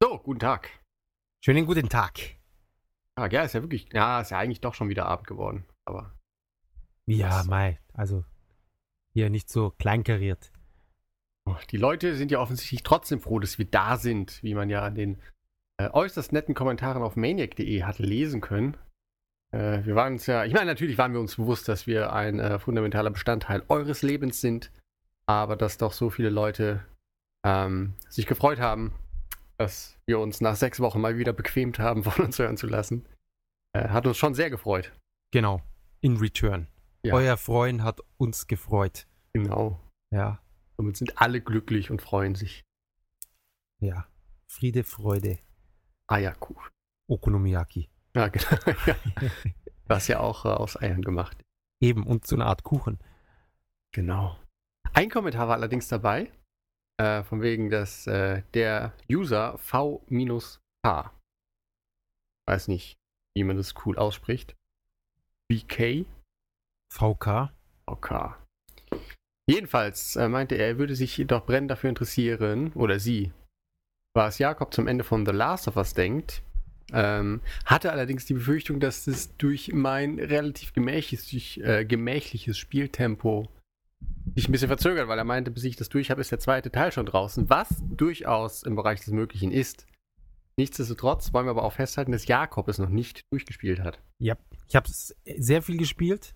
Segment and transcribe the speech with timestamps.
[0.00, 0.70] So, guten Tag.
[1.44, 2.14] Schönen guten Tag.
[3.16, 3.32] Tag.
[3.32, 5.64] Ja, ist ja wirklich, ja, ist ja eigentlich doch schon wieder Abend geworden.
[5.86, 6.14] Aber
[7.06, 7.42] Ja?
[7.48, 8.24] Mai, also
[9.12, 10.52] hier nicht so kleinkariert.
[11.46, 14.84] oh, die Leute sind ja offensichtlich trotzdem froh, dass wir da sind, wie man ja
[14.84, 15.20] an den
[15.78, 18.76] äh, äußerst netten Kommentaren auf maniac.de hat lesen können.
[19.50, 22.38] Äh, wir waren uns ja, ich meine, natürlich waren wir uns bewusst, dass wir ein
[22.38, 24.70] äh, fundamentaler Bestandteil eures Lebens sind,
[25.26, 26.84] aber dass doch so viele Leute
[27.44, 28.92] ähm, sich gefreut haben,
[29.58, 33.06] dass wir uns nach sechs Wochen mal wieder bequemt haben, von uns hören zu lassen.
[33.74, 34.92] Äh, hat uns schon sehr gefreut.
[35.32, 35.62] Genau,
[36.00, 36.68] in return.
[37.04, 37.14] Ja.
[37.14, 39.06] Euer Freund hat uns gefreut.
[39.34, 39.78] Genau.
[40.10, 40.40] Ja,
[40.76, 42.64] Somit sind alle glücklich und freuen sich.
[43.82, 44.06] ja.
[44.50, 45.38] Friede, Freude,
[46.06, 46.70] Eierkuchen.
[47.10, 47.90] Okonomiyaki.
[48.16, 48.46] Ja, genau.
[48.86, 48.96] Ja.
[49.86, 51.36] Das ja auch äh, aus Eiern gemacht.
[51.82, 52.98] Eben, und so eine Art Kuchen.
[53.92, 54.38] Genau.
[54.94, 56.32] Ein Kommentar war allerdings dabei,
[56.98, 61.12] äh, von wegen, dass äh, der User V-H,
[62.48, 62.98] weiß nicht,
[63.36, 64.56] wie man das cool ausspricht,
[65.50, 66.04] BK,
[66.92, 67.52] VK.
[67.86, 68.34] Okay.
[69.48, 73.32] Jedenfalls äh, meinte er, er würde sich jedoch brennend dafür interessieren, oder sie,
[74.14, 76.42] was Jakob zum Ende von The Last of Us denkt.
[76.92, 83.48] Ähm, hatte allerdings die Befürchtung, dass es durch mein relativ gemächliches, äh, gemächliches Spieltempo
[84.38, 86.70] sich ein bisschen verzögert, weil er meinte, bis ich das durch habe, ist der zweite
[86.70, 89.86] Teil schon draußen, was durchaus im Bereich des Möglichen ist.
[90.56, 94.00] Nichtsdestotrotz wollen wir aber auch festhalten, dass Jakob es noch nicht durchgespielt hat.
[94.18, 94.36] Ja,
[94.68, 96.34] ich habe sehr viel gespielt.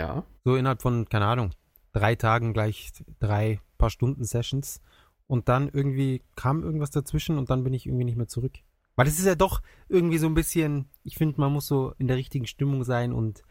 [0.00, 0.24] Ja.
[0.44, 1.52] So innerhalb von, keine Ahnung,
[1.92, 4.80] drei Tagen gleich drei paar Stunden Sessions.
[5.26, 8.54] Und dann irgendwie kam irgendwas dazwischen und dann bin ich irgendwie nicht mehr zurück.
[8.96, 12.08] Weil es ist ja doch irgendwie so ein bisschen, ich finde, man muss so in
[12.08, 13.44] der richtigen Stimmung sein und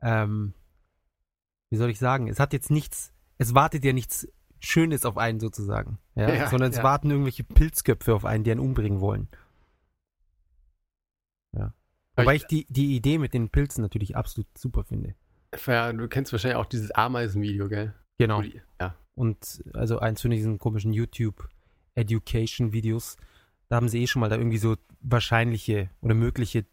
[0.00, 0.54] ähm,
[1.70, 4.26] wie soll ich sagen, es hat jetzt nichts, es wartet ja nichts
[4.60, 5.98] Schönes auf einen sozusagen.
[6.14, 6.82] Ja, Ja, sondern es ja.
[6.82, 9.28] warten irgendwelche Pilzköpfe auf einen, die einen umbringen wollen.
[11.56, 11.72] Ja.
[12.16, 15.14] Wobei ich die, die Idee mit den Pilzen natürlich absolut super finde.
[15.66, 17.94] Ja, du kennst wahrscheinlich auch dieses Ameisenvideo, gell?
[18.18, 18.40] Genau.
[18.42, 18.94] Die- Ja.
[19.14, 23.16] Und also eins von diesen komischen YouTube-Education-Videos,
[23.68, 26.66] da haben sie eh schon mal da irgendwie so wahrscheinliche oder mögliche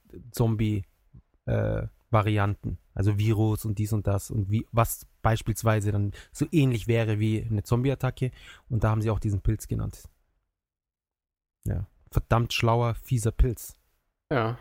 [2.13, 2.77] Zombie-Varianten.
[2.93, 7.43] also Virus und dies und das und wie, was beispielsweise dann so ähnlich wäre wie
[7.43, 8.31] eine Zombie-Attacke.
[8.69, 10.03] Und da haben sie auch diesen Pilz genannt.
[11.65, 11.87] Ja.
[12.11, 13.75] Verdammt schlauer, fieser Pilz.
[14.31, 14.59] Ja.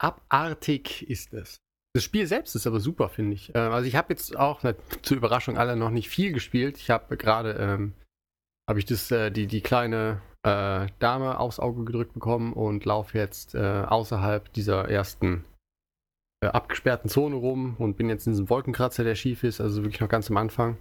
[0.00, 1.58] Abartig ist es.
[1.94, 3.54] Das Spiel selbst ist aber super, finde ich.
[3.54, 6.78] Äh, also ich habe jetzt auch ne, zur Überraschung aller noch nicht viel gespielt.
[6.78, 7.94] Ich habe gerade ähm,
[8.68, 13.16] habe ich das äh, die die kleine äh, Dame aufs Auge gedrückt bekommen und laufe
[13.16, 15.44] jetzt äh, außerhalb dieser ersten
[16.44, 20.00] äh, abgesperrten Zone rum und bin jetzt in diesem Wolkenkratzer, der schief ist, also wirklich
[20.00, 20.76] noch ganz am Anfang.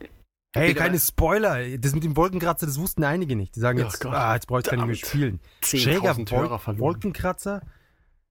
[0.55, 0.99] Hey, Bitte, keine?
[0.99, 1.77] Spoiler.
[1.79, 3.55] Das mit dem Wolkenkratzer, das wussten einige nicht.
[3.55, 4.13] Die sagen Oh jetzt, Gott.
[4.13, 5.39] ah, jetzt brauche ich gar nicht mehr spielen.
[5.63, 6.79] Schräger 10.000 Wol.
[6.79, 7.61] Wolkenkratzer?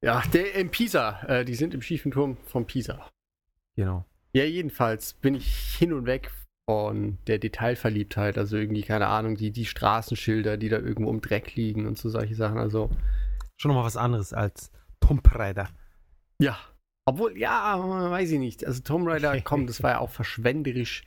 [0.01, 1.21] Ja, der in Pisa.
[1.27, 3.09] Äh, die sind im schiefen Turm von Pisa.
[3.77, 4.05] Genau.
[4.33, 6.31] Ja, jedenfalls bin ich hin und weg
[6.69, 8.39] von der Detailverliebtheit.
[8.39, 12.09] Also irgendwie, keine Ahnung, die, die Straßenschilder, die da irgendwo im Dreck liegen und so
[12.09, 12.59] solche Sachen.
[12.59, 12.91] Also,
[13.57, 14.71] Schon nochmal was anderes als
[15.01, 15.69] Tomb Raider.
[16.39, 16.57] ja.
[17.05, 17.79] Obwohl, ja,
[18.11, 18.65] weiß ich nicht.
[18.67, 21.05] Also Tomb Raider, komm, das war ja auch verschwenderisch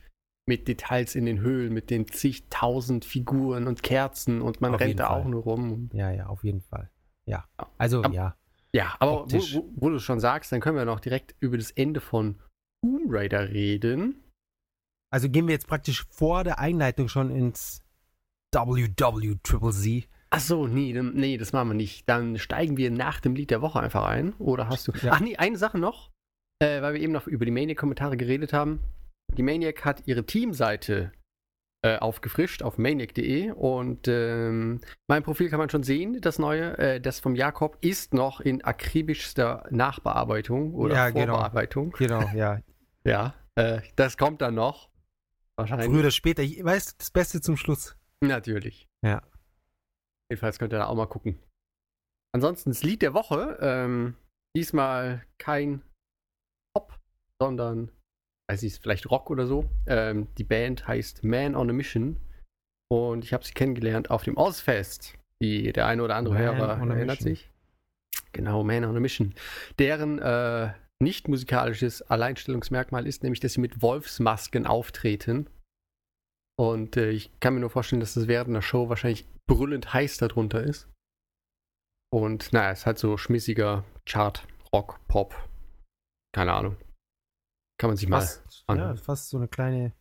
[0.48, 5.00] mit Details in den Höhlen, mit den zigtausend Figuren und Kerzen und man Auf rennt
[5.00, 5.22] da Fall.
[5.22, 5.90] auch nur rum.
[5.92, 6.90] Ja, ja, auf jeden Fall.
[7.26, 7.48] Ja.
[7.78, 8.36] Also, Aber- ja.
[8.72, 9.54] ja, aber wo, Optisch.
[9.56, 12.38] wo, wo du schon sagst, dann können wir noch direkt über das Ende von
[12.84, 14.22] Tomb Raider reden.
[15.12, 17.82] Also gehen wir jetzt praktisch vor der Einleitung schon ins
[18.54, 20.08] WWZZZ.
[20.30, 22.08] Ach so, nee, nee, das machen wir nicht.
[22.08, 24.34] Dann steigen wir nach dem Lied der Woche einfach ein.
[24.34, 24.92] Oder hast du.
[25.02, 25.12] Ja.
[25.12, 26.10] Ach nee, eine Sache noch,
[26.58, 28.80] äh, weil wir eben noch über die Maniac-Kommentare geredet haben.
[29.36, 31.12] Die Maniac hat ihre Teamseite
[31.82, 36.76] äh, aufgefrischt auf maniac.de und ähm, mein Profil kann man schon sehen, das neue.
[36.78, 41.34] Äh, das vom Jakob ist noch in akribischster Nachbearbeitung oder Ja, genau.
[41.34, 41.92] Vorbearbeitung.
[41.92, 42.60] Genau, ja.
[43.04, 44.90] Ja, äh, das kommt dann noch.
[45.56, 45.88] Wahrscheinlich.
[45.88, 46.42] Früher oder später.
[46.42, 47.96] Ich weiß, das Beste zum Schluss.
[48.20, 48.88] Natürlich.
[49.04, 49.22] Ja.
[50.30, 51.38] Jedenfalls könnt ihr da auch mal gucken.
[52.34, 53.58] Ansonsten das Lied der Woche.
[53.60, 54.16] Ähm,
[54.56, 55.82] diesmal kein
[56.74, 56.98] Pop,
[57.40, 57.90] sondern,
[58.50, 59.68] weiß ich, vielleicht Rock oder so.
[59.86, 62.20] Ähm, die Band heißt Man on a Mission.
[62.88, 65.18] Und ich habe sie kennengelernt auf dem Ozfest.
[65.42, 67.50] Die, der eine oder andere Man Hörer erinnert sich.
[68.32, 69.34] Genau, Man on a Mission.
[69.78, 70.72] Deren äh,
[71.02, 75.48] nicht musikalisches Alleinstellungsmerkmal ist nämlich, dass sie mit Wolfsmasken auftreten.
[76.58, 80.18] Und äh, ich kann mir nur vorstellen, dass das während der Show wahrscheinlich brüllend heiß
[80.18, 80.88] darunter ist.
[82.12, 85.34] Und naja, es ist halt so schmissiger Chart, Rock, Pop.
[86.32, 86.76] Keine Ahnung.
[87.78, 88.20] Kann man sich mal.
[88.20, 88.96] Fast, anhören.
[88.96, 89.92] ja, fast so eine kleine,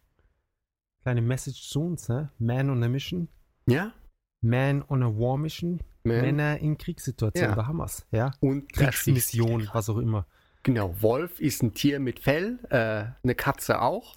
[1.01, 2.31] kleine Message zu uns, ne?
[2.39, 3.27] Man on a Mission.
[3.67, 3.93] Ja?
[4.41, 5.81] Man on a War Mission.
[6.03, 6.21] Man.
[6.21, 7.55] Männer in Kriegssituationen, Ja.
[7.55, 8.05] da haben wir's.
[8.11, 8.31] Ja?
[8.39, 10.27] Und Kriegsmission, was auch immer.
[10.63, 14.15] Genau, Wolf ist ein Tier mit Fell, äh, eine Katze auch.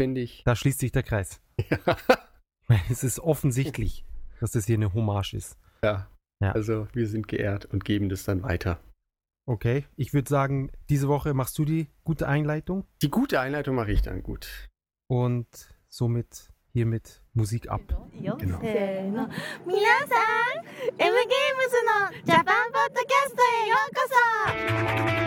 [0.00, 0.42] Finde ich.
[0.44, 1.40] Da schließt sich der Kreis.
[2.90, 4.04] Es ist offensichtlich,
[4.44, 5.56] dass das hier eine Hommage ist.
[5.82, 6.06] ja.
[6.40, 6.52] Ja.
[6.52, 8.78] Also wir sind geehrt und geben das dann weiter.
[9.46, 13.92] Okay, ich würde sagen, diese Woche machst du die gute Einleitung Die gute Einleitung mache
[13.92, 14.68] ich dann gut.
[15.08, 15.46] und
[15.88, 17.80] somit hiermit Musik ab.
[18.20, 18.60] よ、genau.
[18.60, 25.23] せー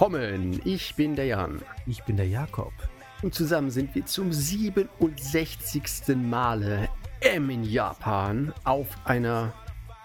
[0.00, 1.60] Willkommen, ich bin der Jan.
[1.86, 2.72] Ich bin der Jakob.
[3.20, 6.16] Und zusammen sind wir zum 67.
[6.16, 6.88] Male
[7.20, 9.52] M in Japan auf einer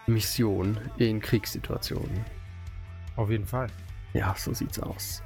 [0.06, 2.26] Mission in Kriegssituationen.
[3.16, 3.68] Auf jeden Fall.
[4.12, 5.24] Ja, so sieht's aus.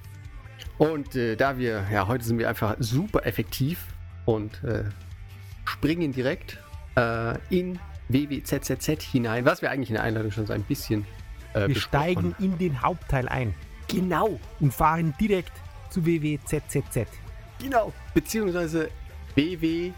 [0.77, 3.87] Und äh, da wir, ja, heute sind wir einfach super effektiv
[4.25, 4.83] und äh,
[5.65, 6.59] springen direkt
[6.95, 7.79] äh, in
[8.09, 11.07] WWZZZ hinein, was wir eigentlich in der Einladung schon so ein bisschen
[11.55, 13.55] äh, Wir steigen in den Hauptteil ein
[13.89, 15.51] Genau, und fahren direkt
[15.89, 17.07] zu WWZZZ.
[17.59, 17.91] genau.
[18.13, 18.89] Beziehungsweise
[19.35, 19.93] BWGZH,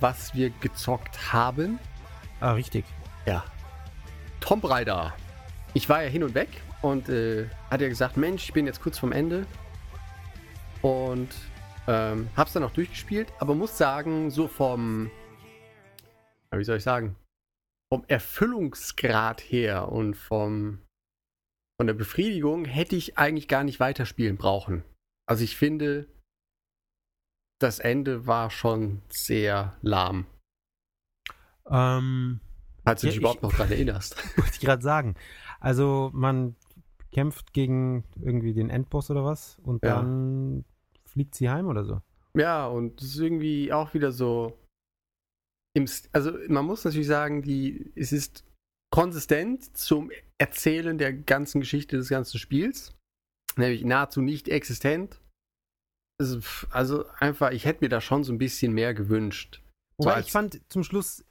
[0.00, 1.78] was wir gezockt haben.
[2.40, 2.84] Ah, richtig.
[3.24, 3.44] Ja.
[4.40, 5.14] Tomb Raider.
[5.74, 6.48] Ich war ja hin und weg
[6.82, 9.46] und äh, hat ja gesagt, Mensch, ich bin jetzt kurz vorm Ende.
[10.82, 11.34] Und
[11.88, 15.10] ähm, hab's dann auch durchgespielt, aber muss sagen, so vom,
[16.52, 17.16] wie soll ich sagen,
[17.92, 20.80] vom Erfüllungsgrad her und vom
[21.78, 24.82] von der Befriedigung hätte ich eigentlich gar nicht weiterspielen brauchen.
[25.28, 26.08] Also ich finde,
[27.60, 30.26] das Ende war schon sehr lahm.
[31.68, 32.40] Ähm,
[32.84, 34.16] Falls du Ja, dich ich- überhaupt noch dran erinnerst.
[34.38, 35.16] wollte ich gerade sagen.
[35.60, 36.54] Also man
[37.12, 39.96] kämpft gegen irgendwie den Endboss oder was und Ja.
[39.96, 40.64] dann
[41.04, 42.02] fliegt sie heim oder so.
[42.34, 44.56] Ja, und es ist irgendwie auch wieder so.
[45.74, 48.44] Im, also man muss natürlich sagen, die, es ist
[48.90, 52.94] konsistent zum Erzählen der ganzen Geschichte des ganzen Spiels.
[53.56, 55.20] Nämlich nahezu nicht existent.
[56.70, 59.62] Also, einfach, ich hätte mir da schon so ein bisschen mehr gewünscht.
[59.98, 61.24] So Wobei als- ich fand zum Schluss,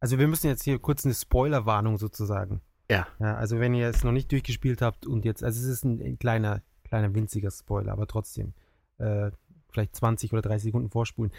[0.00, 2.60] also wir müssen jetzt hier kurz eine Spoilerwarnung sozusagen.
[2.90, 3.06] Ja.
[3.18, 3.36] ja.
[3.36, 6.18] Also wenn ihr es noch nicht durchgespielt habt und jetzt, also es ist ein, ein
[6.18, 8.54] kleiner, kleiner winziger Spoiler, aber trotzdem,
[8.98, 9.30] äh,
[9.70, 11.32] vielleicht 20 oder 30 Sekunden vorspulen.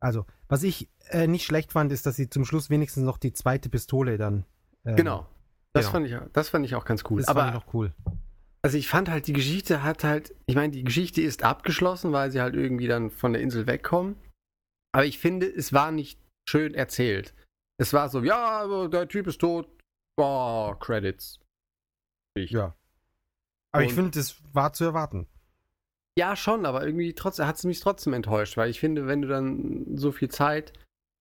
[0.00, 3.32] Also, was ich äh, nicht schlecht fand, ist, dass sie zum Schluss wenigstens noch die
[3.32, 4.44] zweite Pistole dann.
[4.84, 5.26] ähm, Genau.
[5.72, 5.92] Das, genau.
[5.92, 7.20] fand ich, das fand ich auch ganz cool.
[7.20, 7.94] Das Aber fand ich noch cool.
[8.62, 12.30] Also ich fand halt, die Geschichte hat halt, ich meine, die Geschichte ist abgeschlossen, weil
[12.30, 14.16] sie halt irgendwie dann von der Insel wegkommen.
[14.92, 17.34] Aber ich finde, es war nicht schön erzählt.
[17.80, 19.68] Es war so, ja, aber der Typ ist tot.
[20.16, 21.40] Boah, Credits.
[22.34, 22.50] Ich.
[22.50, 22.74] Ja.
[23.72, 25.28] Aber ich Und- finde, das war zu erwarten.
[26.18, 29.28] Ja, schon, aber irgendwie trotzdem hat es mich trotzdem enttäuscht, weil ich finde, wenn du
[29.28, 30.72] dann so viel Zeit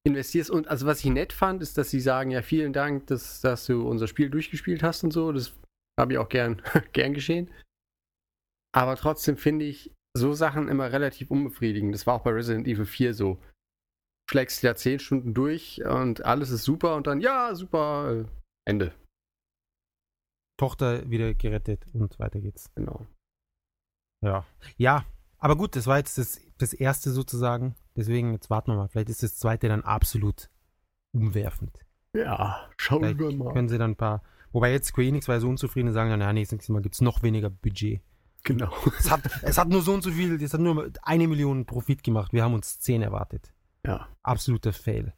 [0.04, 3.39] investierst und also was ich nett fand, ist, dass sie sagen, ja, vielen Dank, dass,
[3.42, 5.32] dass du unser Spiel durchgespielt hast und so.
[5.32, 5.54] Das
[6.00, 6.63] habe ich auch gern,
[6.94, 7.51] gern geschehen.
[8.75, 11.94] Aber trotzdem finde ich so Sachen immer relativ unbefriedigend.
[11.94, 13.39] Das war auch bei Resident Evil 4 so.
[14.32, 18.25] Schlägst ja 10 Stunden durch und alles ist super und dann, ja, super, äh,
[18.68, 18.96] Ende.
[20.60, 22.74] Tochter wieder gerettet und weiter geht's.
[22.74, 23.06] Genau.
[24.22, 24.46] Ja.
[24.78, 25.06] Ja,
[25.38, 27.76] aber gut, das war jetzt das, das erste sozusagen.
[27.96, 28.88] Deswegen, jetzt warten wir mal.
[28.88, 30.50] Vielleicht ist das zweite dann absolut
[31.14, 31.80] umwerfend.
[32.14, 33.54] Ja, schauen Vielleicht wir mal.
[33.54, 34.24] können sie dann ein paar.
[34.52, 36.72] Wobei jetzt Square Enix war ja so unzufrieden und sagen dann, ja, nee, das nächste
[36.72, 38.02] Mal gibt es noch weniger Budget.
[38.44, 38.72] Genau.
[38.98, 42.04] Es hat, es hat nur so und so viel, es hat nur eine Million Profit
[42.04, 42.34] gemacht.
[42.34, 43.52] Wir haben uns zehn erwartet.
[43.86, 45.14] Ja, Absoluter Fail.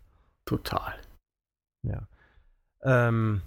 [0.45, 0.95] total.
[1.83, 2.07] Ja.
[2.81, 3.41] Ähm,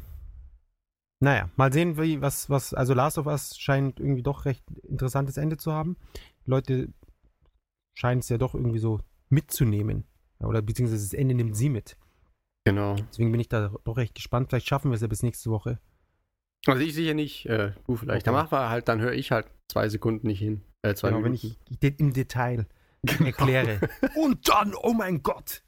[1.23, 5.37] naja, mal sehen, wie, was, was, also Last of Us scheint irgendwie doch recht interessantes
[5.37, 5.97] Ende zu haben.
[6.45, 6.88] Leute
[7.95, 10.05] scheinen es ja doch irgendwie so mitzunehmen.
[10.41, 11.97] Oder beziehungsweise das Ende nimmt sie mit.
[12.64, 12.97] Genau.
[12.97, 14.49] Deswegen bin ich da doch recht gespannt.
[14.49, 15.79] Vielleicht schaffen wir es ja bis nächste Woche.
[16.67, 18.23] Also ich sicher nicht, äh, du vielleicht.
[18.23, 18.25] Okay.
[18.25, 20.62] Dann machen wir halt, dann höre ich halt zwei Sekunden nicht hin.
[20.83, 21.57] Äh, zwei Genau, wenn Minuten.
[21.71, 22.67] ich de- im Detail
[23.05, 23.26] Genau.
[23.26, 23.81] erkläre.
[24.17, 25.62] Und dann, oh mein Gott,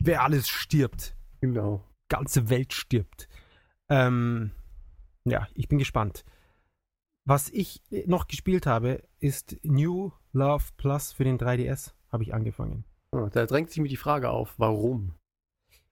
[0.00, 1.16] wer alles stirbt.
[1.40, 1.84] Genau.
[2.08, 3.28] Ganze Welt stirbt.
[3.88, 4.50] Ähm,
[5.24, 6.24] ja, ich bin gespannt.
[7.24, 11.92] Was ich noch gespielt habe, ist New Love Plus für den 3DS.
[12.10, 12.84] Habe ich angefangen.
[13.12, 15.14] Oh, da drängt sich mir die Frage auf, warum?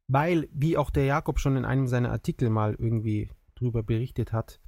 [0.08, 4.60] Weil, wie auch der Jakob schon in einem seiner Artikel mal irgendwie drüber berichtet hat,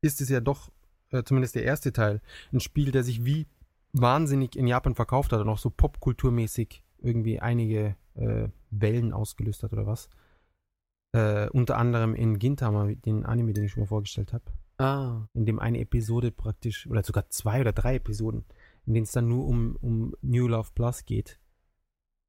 [0.00, 0.70] ist es ja doch,
[1.10, 2.20] äh, zumindest der erste Teil,
[2.52, 3.46] ein Spiel, der sich wie
[3.92, 9.72] wahnsinnig in Japan verkauft hat und auch so popkulturmäßig irgendwie einige äh, Wellen ausgelöst hat
[9.72, 10.10] oder was.
[11.12, 14.44] Äh, unter anderem in Gintama, den Anime, den ich schon mal vorgestellt habe.
[14.78, 15.26] Ah.
[15.32, 18.44] In dem eine Episode praktisch, oder sogar zwei oder drei Episoden,
[18.86, 21.40] in denen es dann nur um, um New Love Plus geht.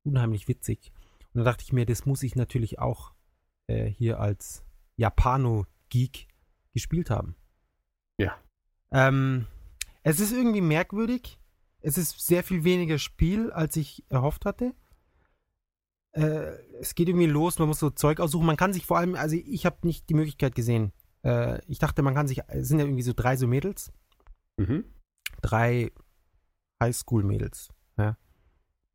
[0.04, 0.92] Unheimlich witzig.
[1.34, 3.14] Und da dachte ich mir, das muss ich natürlich auch
[3.68, 6.28] äh, hier als Japano-Geek
[6.74, 7.36] gespielt haben.
[8.18, 8.38] Ja.
[8.92, 9.46] Ähm,
[10.04, 11.40] es ist irgendwie merkwürdig.
[11.82, 14.74] Es ist sehr viel weniger Spiel, als ich erhofft hatte.
[16.12, 18.46] Äh, es geht irgendwie los, man muss so Zeug aussuchen.
[18.46, 20.92] Man kann sich vor allem, also ich habe nicht die Möglichkeit gesehen.
[21.24, 23.92] Äh, ich dachte, man kann sich, es sind ja irgendwie so drei so Mädels,
[24.58, 24.86] Mhm.
[25.42, 25.92] drei
[26.82, 27.70] Highschool-Mädels.
[27.98, 28.18] Ja.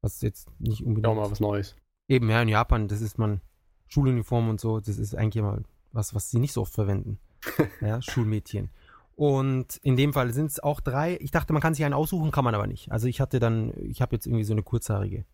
[0.00, 1.06] Was jetzt nicht unbedingt.
[1.06, 1.76] Ja, mal was Neues.
[2.08, 3.40] Eben, ja, in Japan, das ist man
[3.88, 7.18] Schuluniform und so, das ist eigentlich immer was, was sie nicht so oft verwenden.
[7.80, 8.70] ja, Schulmädchen.
[9.16, 11.16] Und in dem Fall sind es auch drei.
[11.20, 12.90] Ich dachte, man kann sich einen aussuchen, kann man aber nicht.
[12.90, 15.24] Also ich hatte dann, ich habe jetzt irgendwie so eine kurzhaarige.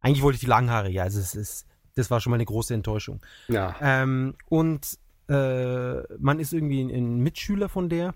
[0.00, 3.20] Eigentlich wollte ich die langhaarige, also es ist, das war schon mal eine große Enttäuschung.
[3.48, 3.74] Ja.
[3.80, 8.14] Ähm, und äh, man ist irgendwie ein, ein Mitschüler von der.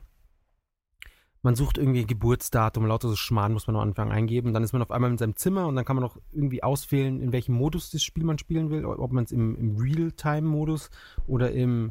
[1.45, 4.55] Man sucht irgendwie Geburtsdatum, lauter so Schmarrn muss man am Anfang eingeben.
[4.55, 7.21] Dann ist man auf einmal in seinem Zimmer und dann kann man noch irgendwie auswählen,
[7.21, 8.85] in welchem Modus das Spiel man spielen will.
[8.85, 10.91] Ob man es im, im Real-Time-Modus
[11.27, 11.91] oder im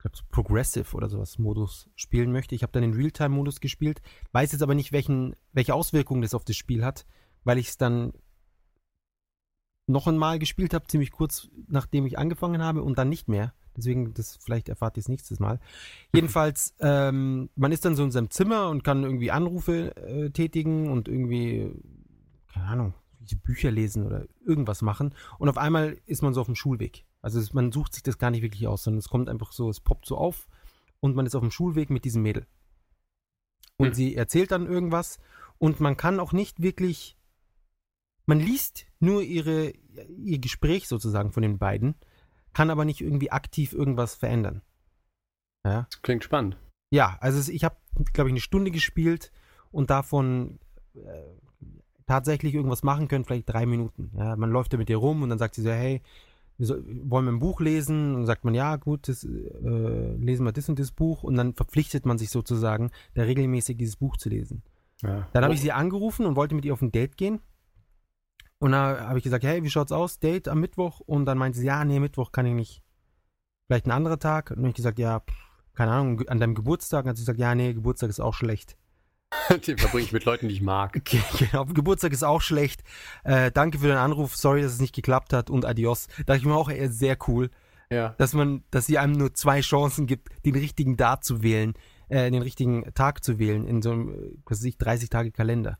[0.00, 2.54] glaube, so Progressive oder sowas Modus spielen möchte.
[2.54, 4.00] Ich habe dann den Realtime-Modus gespielt,
[4.32, 7.06] weiß jetzt aber nicht, welchen, welche Auswirkungen das auf das Spiel hat,
[7.44, 8.12] weil ich es dann
[9.90, 13.52] noch einmal gespielt habe, ziemlich kurz nachdem ich angefangen habe und dann nicht mehr.
[13.76, 15.60] Deswegen, das vielleicht erfahrt ihr es nächstes Mal.
[16.12, 20.90] Jedenfalls, ähm, man ist dann so in seinem Zimmer und kann irgendwie Anrufe äh, tätigen
[20.90, 21.70] und irgendwie,
[22.52, 22.94] keine Ahnung,
[23.36, 25.14] Bücher lesen oder irgendwas machen.
[25.38, 27.04] Und auf einmal ist man so auf dem Schulweg.
[27.22, 29.68] Also es, man sucht sich das gar nicht wirklich aus, sondern es kommt einfach so,
[29.68, 30.48] es poppt so auf
[31.00, 32.46] und man ist auf dem Schulweg mit diesem Mädel.
[33.76, 33.94] Und Hm.
[33.94, 35.18] sie erzählt dann irgendwas
[35.58, 37.16] und man kann auch nicht wirklich,
[38.26, 39.72] man liest nur ihre,
[40.16, 41.94] ihr Gespräch sozusagen von den beiden,
[42.52, 44.62] kann aber nicht irgendwie aktiv irgendwas verändern.
[45.64, 46.56] Ja, Das klingt spannend.
[46.90, 47.76] ja also ich habe,
[48.12, 49.30] glaube ich, eine Stunde gespielt
[49.70, 50.58] und davon
[50.94, 51.00] äh,
[52.06, 54.10] tatsächlich irgendwas machen können, vielleicht drei Minuten.
[54.16, 56.02] Ja, man läuft da mit ihr rum und dann sagt sie so, hey,
[56.58, 56.68] wir
[57.08, 58.10] wollen wir ein Buch lesen?
[58.10, 61.36] Und dann sagt man, ja, gut, das, äh, lesen wir das und das Buch und
[61.36, 64.62] dann verpflichtet man sich sozusagen, da regelmäßig dieses Buch zu lesen.
[65.02, 65.28] Ja.
[65.32, 67.40] Dann habe ich sie angerufen und wollte mit ihr auf ein Date gehen.
[68.60, 70.18] Und da habe ich gesagt, hey, wie schaut's aus?
[70.18, 71.00] Date am Mittwoch?
[71.00, 72.82] Und dann meinte sie, ja, nee, Mittwoch kann ich nicht.
[73.66, 74.50] Vielleicht ein anderer Tag.
[74.50, 75.34] Und dann habe ich gesagt, ja, pff,
[75.74, 77.00] keine Ahnung, an deinem Geburtstag.
[77.00, 78.76] Und dann hat sie gesagt, ja, nee, Geburtstag ist auch schlecht.
[79.66, 80.94] Den verbringe ich mit Leuten, die ich mag.
[80.96, 82.82] Okay, genau, Geburtstag ist auch schlecht.
[83.24, 86.08] Äh, danke für den Anruf, sorry, dass es nicht geklappt hat und adios.
[86.18, 87.48] Da dachte ich mir auch eher sehr cool,
[87.90, 88.10] Ja.
[88.18, 91.74] dass man, dass sie einem nur zwei Chancen gibt, den richtigen Date zu wählen,
[92.08, 95.78] äh, den richtigen Tag zu wählen in so einem, was weiß ich, 30 Tage Kalender.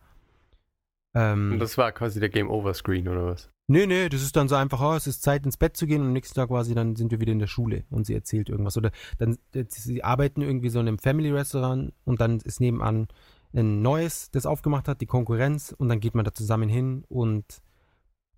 [1.15, 3.51] Ähm, Und das war quasi der Game Over Screen oder was?
[3.67, 6.01] Nee, nee, das ist dann so einfach, oh, es ist Zeit ins Bett zu gehen
[6.01, 8.49] und am nächsten Tag quasi, dann sind wir wieder in der Schule und sie erzählt
[8.49, 8.77] irgendwas.
[8.77, 9.39] Oder dann,
[9.69, 13.07] sie arbeiten irgendwie so in einem Family-Restaurant und dann ist nebenan
[13.53, 17.63] ein neues, das aufgemacht hat, die Konkurrenz und dann geht man da zusammen hin und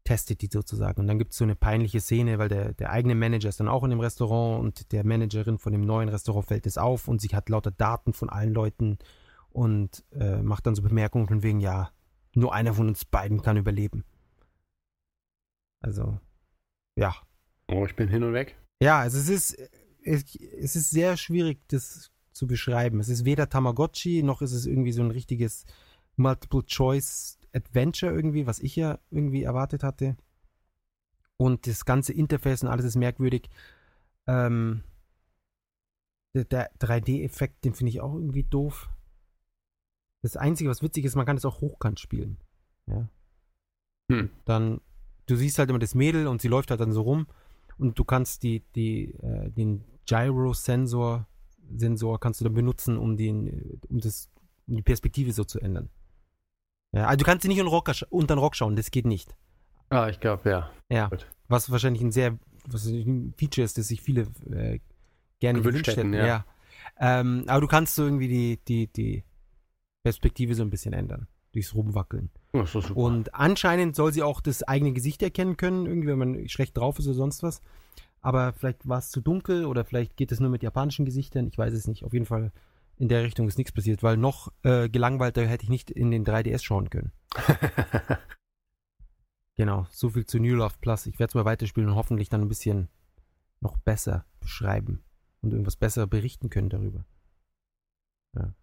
[0.04, 1.00] testet die sozusagen.
[1.00, 3.68] Und dann gibt es so eine peinliche Szene, weil der, der eigene Manager ist dann
[3.68, 7.20] auch in dem Restaurant und der Managerin von dem neuen Restaurant fällt es auf und
[7.20, 8.98] sie hat lauter Daten von allen Leuten
[9.50, 11.90] und äh, macht dann so Bemerkungen von wegen, ja,
[12.34, 14.04] nur einer von uns beiden kann überleben.
[15.80, 16.18] Also,
[16.96, 17.14] ja.
[17.68, 18.56] Oh, ich bin hin und weg.
[18.82, 19.58] Ja, also es ist,
[20.04, 23.00] es, es ist sehr schwierig, das zu beschreiben.
[23.00, 25.64] Es ist weder Tamagotchi, noch ist es irgendwie so ein richtiges
[26.16, 30.16] Multiple-Choice-Adventure irgendwie, was ich ja irgendwie erwartet hatte.
[31.36, 33.50] Und das ganze Interface und alles ist merkwürdig.
[34.26, 34.84] Ähm,
[36.34, 38.88] der, der 3D-Effekt, den finde ich auch irgendwie doof.
[40.22, 42.38] Das Einzige, was witzig ist, man kann es auch hochkant spielen.
[42.86, 43.08] Ja.
[44.10, 44.30] Hm.
[44.44, 44.80] Dann,
[45.26, 47.26] du siehst halt immer das Mädel und sie läuft halt dann so rum
[47.78, 51.26] und du kannst die, die, äh, den Gyro-Sensor
[51.74, 54.28] Sensor kannst du dann benutzen, um den, um das,
[54.66, 55.88] um die Perspektive so zu ändern.
[56.92, 59.34] Ja, also du kannst sie nicht unter den Rock, schauen, das geht nicht.
[59.88, 60.70] Ah, ich glaube, ja.
[60.90, 61.08] Ja.
[61.08, 61.26] Gut.
[61.48, 64.78] Was wahrscheinlich ein sehr was ein Feature ist, das sich viele äh,
[65.40, 66.26] gerne Gewünscht hätten, hätten.
[66.26, 66.44] ja.
[66.98, 69.24] Ähm, aber du kannst so irgendwie die, die, die
[70.02, 71.28] Perspektive so ein bisschen ändern.
[71.52, 72.30] Durchs Rumwackeln.
[72.52, 72.96] Doch super.
[72.96, 76.98] Und anscheinend soll sie auch das eigene Gesicht erkennen können, irgendwie, wenn man schlecht drauf
[76.98, 77.62] ist oder sonst was.
[78.20, 81.48] Aber vielleicht war es zu dunkel oder vielleicht geht es nur mit japanischen Gesichtern.
[81.48, 82.04] Ich weiß es nicht.
[82.04, 82.52] Auf jeden Fall
[82.98, 86.24] in der Richtung ist nichts passiert, weil noch äh, gelangweilter hätte ich nicht in den
[86.24, 87.12] 3DS schauen können.
[89.56, 91.06] Genau, so viel zu New Love Plus.
[91.06, 92.88] Ich werde es mal weiterspielen und hoffentlich dann ein bisschen
[93.60, 95.04] noch besser beschreiben
[95.40, 97.04] und irgendwas besser berichten können darüber.
[98.34, 98.54] Ja.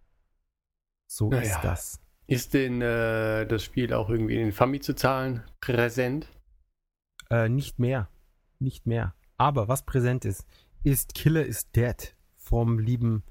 [1.09, 1.43] So Naja.
[1.43, 2.01] ist das.
[2.27, 6.27] Ist denn äh, das Spiel auch irgendwie in den Famitsu-Zahlen präsent?
[7.29, 8.09] Äh, nicht mehr.
[8.59, 9.15] Nicht mehr.
[9.37, 10.45] Aber was präsent ist,
[10.83, 13.23] ist Killer is Dead vom lieben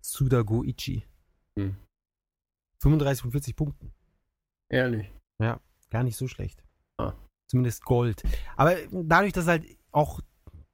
[0.00, 1.04] Suda Goichi.
[1.58, 1.76] Hm.
[2.80, 3.92] 35 von 40 Punkten.
[4.70, 5.12] Ehrlich.
[5.90, 6.62] Gar nicht so schlecht.
[6.98, 7.14] Ah.
[7.50, 8.22] Zumindest Gold.
[8.56, 10.20] Aber dadurch, dass er halt auch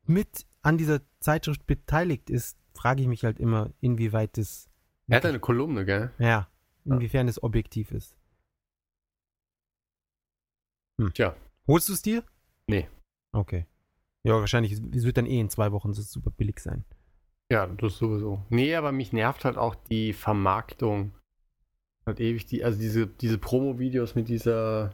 [0.06, 4.68] mit an dieser Zeitschrift beteiligt ist, frage ich mich halt immer, inwieweit das,
[5.08, 6.10] Er hat eine Kolumne, gell?
[6.18, 6.48] ja,
[6.84, 8.16] inwiefern es objektiv ist.
[11.00, 11.12] Hm.
[11.12, 11.36] Tja.
[11.66, 12.22] Holst du es dir?
[12.68, 12.88] Nee.
[13.32, 13.66] Okay.
[14.26, 14.72] Ja, wahrscheinlich.
[14.72, 16.84] Es wird dann eh in zwei Wochen so super billig sein.
[17.50, 18.42] Ja, das sowieso.
[18.48, 21.12] Nee, aber mich nervt halt auch die Vermarktung.
[22.06, 24.92] Halt ewig die, also diese, diese Promo-Videos mit dieser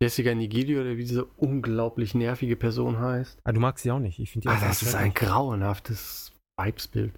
[0.00, 3.40] Jessica Nigiri oder wie diese unglaublich nervige Person heißt.
[3.44, 4.18] Ah, du magst sie auch nicht.
[4.18, 7.14] Ich finde die Ah, auch das ganz ist ein grauenhaftes Vibesbild.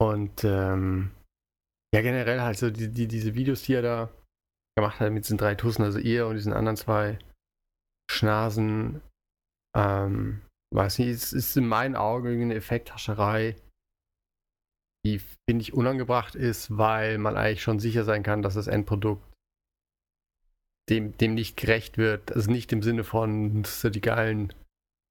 [0.00, 1.10] Und ähm,
[1.94, 4.10] ja, generell halt so die, die, diese Videos, die er da
[4.76, 7.18] gemacht hat mit diesen drei Tussen, also ihr und diesen anderen zwei
[8.10, 9.02] Schnasen,
[9.76, 10.42] ähm,
[10.74, 13.56] weiß nicht, es ist in meinen Augen eine Effekthascherei,
[15.04, 15.18] die,
[15.48, 19.24] finde ich, unangebracht ist, weil man eigentlich schon sicher sein kann, dass das Endprodukt
[20.90, 22.32] dem, dem nicht gerecht wird.
[22.32, 24.52] Also nicht im Sinne von so die geilen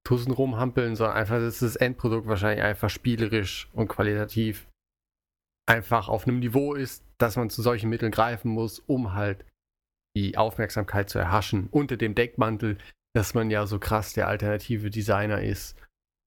[0.05, 4.69] Tussen rumhampeln, sondern einfach, dass das Endprodukt wahrscheinlich einfach spielerisch und qualitativ
[5.70, 9.46] einfach auf einem Niveau ist, dass man zu solchen Mitteln greifen muss, um halt
[10.16, 11.68] die Aufmerksamkeit zu erhaschen.
[11.70, 12.78] Unter dem Deckmantel,
[13.14, 15.78] dass man ja so krass der alternative Designer ist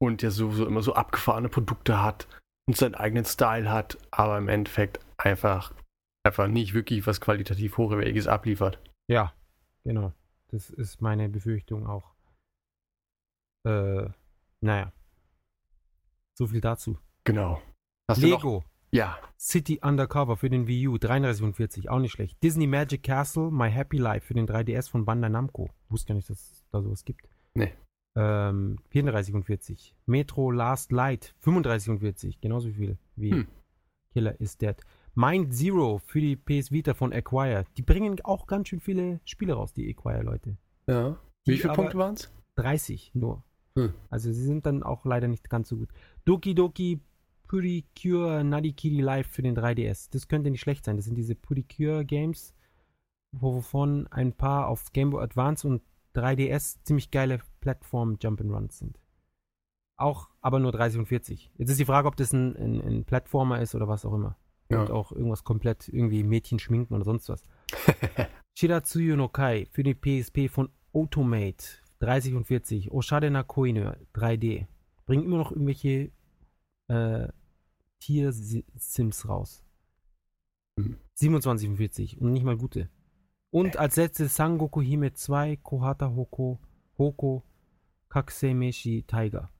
[0.01, 2.29] und ja sowieso immer so abgefahrene Produkte hat
[2.69, 5.75] und seinen eigenen Style hat, aber im Endeffekt einfach,
[6.25, 8.79] einfach nicht wirklich was qualitativ Hochwertiges abliefert.
[9.09, 9.35] Ja,
[9.83, 10.13] genau.
[10.49, 12.15] Das ist meine Befürchtung auch.
[13.67, 14.09] Äh,
[14.61, 14.93] naja.
[16.39, 16.99] So viel dazu.
[17.25, 17.61] Genau.
[18.09, 18.21] Hast?
[18.21, 18.65] Lego.
[18.95, 19.19] Ja.
[19.39, 22.43] City Undercover für den Wii U, 33 von 40, auch nicht schlecht.
[22.43, 25.71] Disney Magic Castle, My Happy Life für den 3DS von Bandai Namco.
[25.89, 27.26] Wusste gar nicht, dass es da sowas gibt.
[27.55, 27.73] Nee.
[28.15, 29.95] Ähm, 34 von 40.
[30.07, 33.47] Metro Last Light, 35 von 40, genauso viel wie Hm.
[34.13, 34.76] Killer is Dead.
[35.15, 37.65] Mind Zero für die PS Vita von Acquire.
[37.76, 40.57] Die bringen auch ganz schön viele Spiele raus, die Acquire-Leute.
[40.87, 41.19] Ja.
[41.47, 42.31] Wie viele Punkte waren es?
[42.57, 43.43] 30 nur.
[43.75, 43.95] Hm.
[44.11, 45.89] Also sie sind dann auch leider nicht ganz so gut.
[46.26, 47.00] Doki Doki
[47.52, 50.08] Puricure Nadikiri Live für den 3DS.
[50.10, 50.97] Das könnte nicht schlecht sein.
[50.97, 52.54] Das sind diese Puricure Games,
[53.30, 55.82] wovon ein paar auf Game Boy Advance und
[56.15, 58.99] 3DS ziemlich geile Plattform Jump'n'Runs sind.
[59.99, 61.50] Auch aber nur 30 und 40.
[61.58, 64.38] Jetzt ist die Frage, ob das ein, ein, ein Plattformer ist oder was auch immer.
[64.71, 64.80] Ja.
[64.80, 67.45] Und auch irgendwas komplett irgendwie Mädchen schminken oder sonst was.
[68.58, 71.67] Shiratsuyu no Kai für die PSP von Automate
[71.99, 72.93] 30 und 40.
[72.93, 74.69] Oshade na Koine 3D.
[75.04, 76.12] Bringen immer noch irgendwelche
[76.88, 77.28] äh,
[78.02, 79.65] Tier-Sims raus.
[80.76, 80.99] Mhm.
[81.15, 82.91] 27 und 40 und nicht mal gute.
[83.50, 86.58] Und als letztes Sangoku Hime 2 Kohata Hoko
[86.99, 87.45] Hoko
[88.08, 89.50] Kaksemeshi Tiger.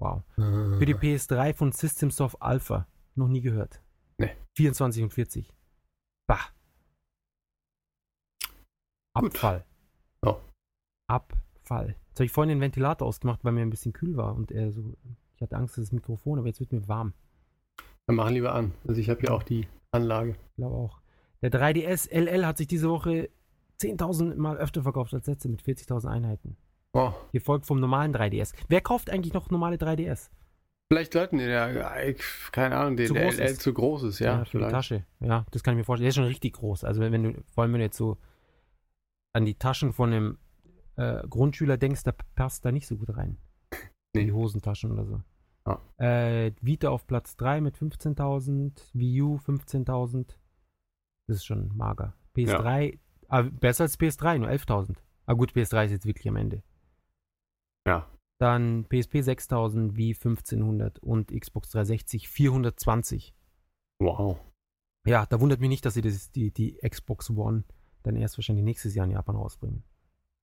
[0.00, 0.22] Wow.
[0.36, 2.86] Für die PS3 von Systemsoft Alpha.
[3.16, 3.82] Noch nie gehört.
[4.18, 4.30] Nee.
[4.56, 5.52] 24 und 40.
[6.28, 6.38] Bah.
[9.14, 9.34] Gut.
[9.34, 9.64] Abfall.
[10.24, 10.40] Ja.
[11.08, 11.96] Abfall.
[12.08, 14.70] Jetzt habe ich vorhin den Ventilator ausgemacht, weil mir ein bisschen kühl war und er
[14.70, 14.96] so.
[15.38, 17.12] Ich hatte Angst, das Mikrofon, aber jetzt wird mir warm.
[18.08, 18.72] Dann machen lieber an.
[18.88, 20.30] Also ich habe ja auch die Anlage.
[20.30, 21.00] Ich glaube auch.
[21.42, 23.30] Der 3DS LL hat sich diese Woche
[23.80, 26.56] 10.000 Mal öfter verkauft als letzte mit 40.000 Einheiten.
[26.92, 27.12] Oh.
[27.32, 28.52] Gefolgt vom normalen 3DS.
[28.66, 30.30] Wer kauft eigentlich noch normale 3DS?
[30.90, 32.16] Vielleicht Leuten, der,
[32.50, 33.60] keine Ahnung, den Zu der LL ist.
[33.60, 34.38] zu groß ist, ja.
[34.38, 34.72] für die vielleicht.
[34.72, 35.04] Tasche.
[35.20, 36.06] Ja, das kann ich mir vorstellen.
[36.06, 36.82] Der ist schon richtig groß.
[36.82, 38.16] Also wenn, wenn du, vor allem wenn du jetzt so
[39.34, 40.38] an die Taschen von einem
[40.96, 43.38] äh, Grundschüler denkst, da passt da nicht so gut rein.
[44.14, 44.24] Nee.
[44.24, 45.22] Die Hosentaschen oder so.
[45.66, 45.80] Ja.
[45.98, 50.36] Äh, Vita auf Platz 3 mit 15.000, Wii U 15.000.
[51.26, 52.14] Das ist schon mager.
[52.34, 54.96] PS3, ah, besser als PS3, nur 11.000.
[55.26, 56.62] Ah gut, PS3 ist jetzt wirklich am Ende.
[57.86, 58.10] Ja.
[58.38, 63.34] Dann PSP 6000, Wii 1500 und Xbox 360 420.
[64.00, 64.38] Wow.
[65.06, 67.64] Ja, da wundert mich nicht, dass sie das, die, die Xbox One
[68.04, 69.82] dann erst wahrscheinlich nächstes Jahr in Japan rausbringen.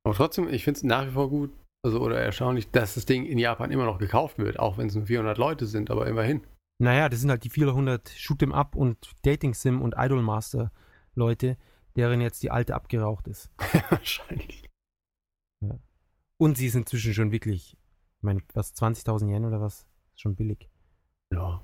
[0.04, 1.52] Aber trotzdem, ich finde es nach wie vor gut,
[1.86, 4.96] also oder erstaunlich, dass das Ding in Japan immer noch gekauft wird, auch wenn es
[4.96, 6.46] nur 400 Leute sind, aber immerhin.
[6.82, 10.72] Naja, das sind halt die 400 Shoot'em Up und Dating Sim und Idol Master
[11.14, 11.58] Leute,
[11.96, 13.50] deren jetzt die alte abgeraucht ist.
[13.90, 14.70] Wahrscheinlich.
[16.38, 17.78] Und sie ist inzwischen schon wirklich,
[18.18, 19.88] ich meine, was, 20.000 Yen oder was?
[20.14, 20.70] Ist schon billig.
[21.32, 21.64] Ja.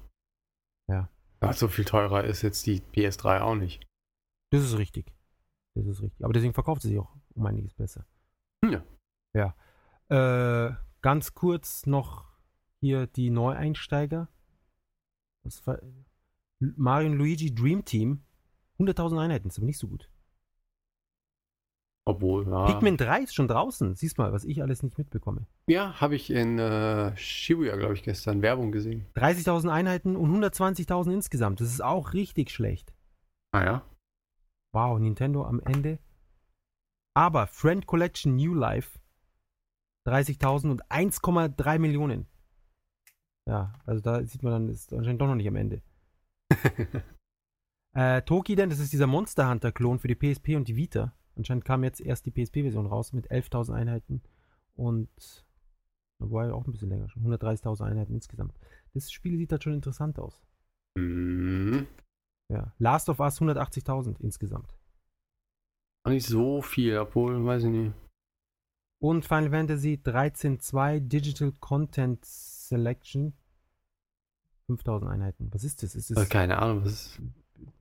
[0.87, 1.09] Ja,
[1.53, 3.85] so viel teurer ist jetzt die PS3 auch nicht.
[4.51, 5.13] Das ist richtig.
[5.75, 6.23] Das ist richtig.
[6.23, 8.05] Aber deswegen verkauft sie sich auch um einiges besser.
[8.63, 8.83] Ja.
[9.33, 9.55] Ja.
[10.11, 12.25] Äh, ganz kurz noch
[12.81, 14.27] hier die Neueinsteiger.
[15.43, 15.79] Das war
[16.59, 18.23] Mario und Luigi Dream Team.
[18.77, 20.09] 100.000 Einheiten, ist aber nicht so gut.
[22.05, 22.65] Obwohl, ja.
[22.65, 23.95] Pikmin 3 ist schon draußen.
[23.95, 25.45] Siehst mal, was ich alles nicht mitbekomme.
[25.67, 29.05] Ja, habe ich in äh, Shibuya, glaube ich, gestern Werbung gesehen.
[29.15, 31.61] 30.000 Einheiten und 120.000 insgesamt.
[31.61, 32.93] Das ist auch richtig schlecht.
[33.51, 33.85] Ah ja.
[34.73, 35.99] Wow, Nintendo am Ende.
[37.13, 39.00] Aber Friend Collection New Life
[40.07, 42.27] 30.000 und 1,3 Millionen.
[43.47, 45.81] Ja, also da sieht man dann, ist anscheinend doch noch nicht am Ende.
[47.95, 51.13] äh, Tokiden, das ist dieser Monster Hunter-Klon für die PSP und die Vita.
[51.35, 54.21] Anscheinend kam jetzt erst die PSP-Version raus mit 11.000 Einheiten
[54.75, 55.09] und
[56.19, 58.53] wobei auch ein bisschen länger schon, 130.000 Einheiten insgesamt.
[58.93, 60.41] Das Spiel sieht halt schon interessant aus.
[60.97, 61.87] Mhm.
[62.51, 62.73] Ja.
[62.79, 64.75] Last of Us 180.000 insgesamt.
[66.03, 67.93] Auch nicht so viel, obwohl, weiß ich nicht.
[69.01, 73.33] Und Final Fantasy 13.2 Digital Content Selection
[74.67, 75.49] 5000 Einheiten.
[75.51, 75.95] Was ist das?
[75.95, 77.21] Ist Äh, das keine Ahnung, was ist.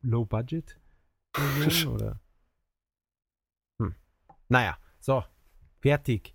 [0.02, 0.78] Low Budget
[1.86, 2.20] oder?
[3.78, 3.94] Hm.
[4.48, 5.22] Naja, so.
[5.80, 6.34] Fertig.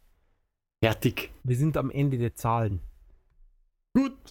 [0.84, 1.32] Fertig.
[1.43, 2.82] Wir sind am Ende der Zahlen.
[3.93, 4.30] Gut.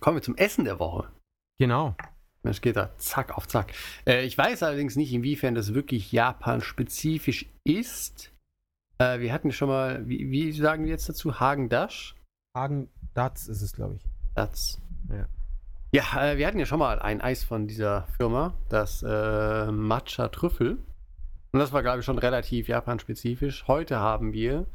[0.00, 1.10] Kommen wir zum Essen der Woche.
[1.58, 1.96] Genau.
[2.42, 3.72] Es geht da zack auf zack.
[4.06, 8.33] Äh, ich weiß allerdings nicht, inwiefern das wirklich Japan-spezifisch ist.
[8.98, 11.40] Äh, wir hatten schon mal, wie, wie sagen wir jetzt dazu?
[11.40, 12.14] Hagen Dash?
[12.56, 14.04] Hagen Dats ist es, glaube ich.
[14.34, 14.80] Das.
[15.08, 15.26] Ja.
[15.92, 20.28] Ja, äh, wir hatten ja schon mal ein Eis von dieser Firma, das äh, Matcha
[20.28, 20.78] Trüffel.
[21.52, 23.68] Und das war, glaube ich, schon relativ Japan-spezifisch.
[23.68, 24.66] Heute haben wir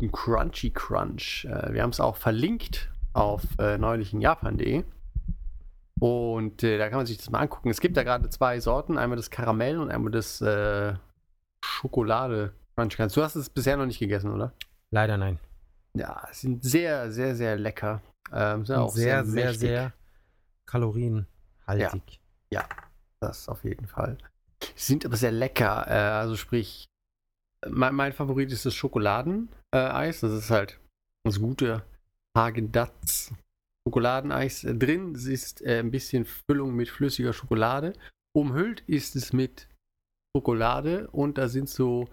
[0.00, 1.44] einen Crunchy Crunch.
[1.44, 4.84] Äh, wir haben es auch verlinkt auf äh, neulichen Japan.de.
[5.98, 7.70] Und äh, da kann man sich das mal angucken.
[7.70, 10.94] Es gibt da gerade zwei Sorten: einmal das Karamell und einmal das äh,
[11.64, 12.96] Schokolade Crunch.
[12.96, 13.14] Crunch.
[13.14, 14.52] Du hast es bisher noch nicht gegessen, oder?
[14.90, 15.38] Leider nein.
[15.94, 18.02] Ja, es sind sehr, sehr, sehr lecker.
[18.32, 19.60] Ähm, sind auch sehr, sehr, mächtig.
[19.60, 19.92] sehr
[20.66, 22.20] kalorienhaltig.
[23.20, 24.18] Das auf jeden Fall.
[24.74, 25.86] Sie sind aber sehr lecker.
[25.86, 26.86] Äh, also sprich,
[27.68, 30.20] mein, mein Favorit ist das Schokoladeneis.
[30.20, 30.80] das ist halt
[31.24, 31.84] das gute
[32.36, 33.32] Hagen-Dazs
[33.86, 34.64] Schokoladeneis.
[34.64, 37.92] Äh, Drin ist äh, ein bisschen Füllung mit flüssiger Schokolade.
[38.34, 39.68] Umhüllt ist es mit
[40.34, 42.08] Schokolade und da sind so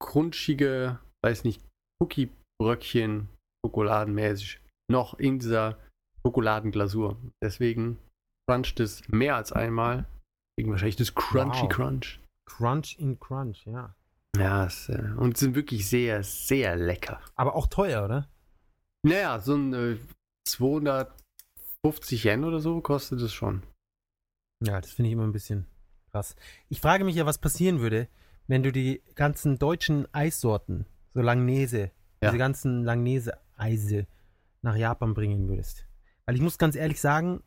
[0.00, 1.62] crunchige, weiß nicht,
[2.02, 3.28] Cookie-Bröckchen
[3.64, 4.60] schokoladenmäßig
[4.90, 5.78] noch in dieser
[6.22, 7.16] Schokoladenglasur.
[7.42, 7.98] Deswegen
[8.48, 10.06] cruncht es mehr als einmal.
[10.56, 11.68] Deswegen wahrscheinlich das Crunchy Wow.
[11.68, 12.20] Crunch.
[12.46, 13.94] Crunch in Crunch, ja.
[14.36, 17.20] Ja, es, äh, und sind wirklich sehr, sehr lecker.
[17.36, 18.28] Aber auch teuer, oder?
[19.02, 19.96] Naja, so ein äh,
[20.46, 23.62] 250 Yen oder so kostet es schon.
[24.64, 25.66] Ja, das finde ich immer ein bisschen
[26.10, 26.36] krass.
[26.68, 28.08] Ich frage mich ja, was passieren würde,
[28.50, 30.84] wenn du die ganzen deutschen Eissorten,
[31.14, 32.30] so Langnese, Ja.
[32.30, 34.06] diese ganzen Langnese-Eise
[34.62, 35.86] nach Japan bringen würdest.
[36.26, 37.42] Weil ich muss ganz ehrlich sagen,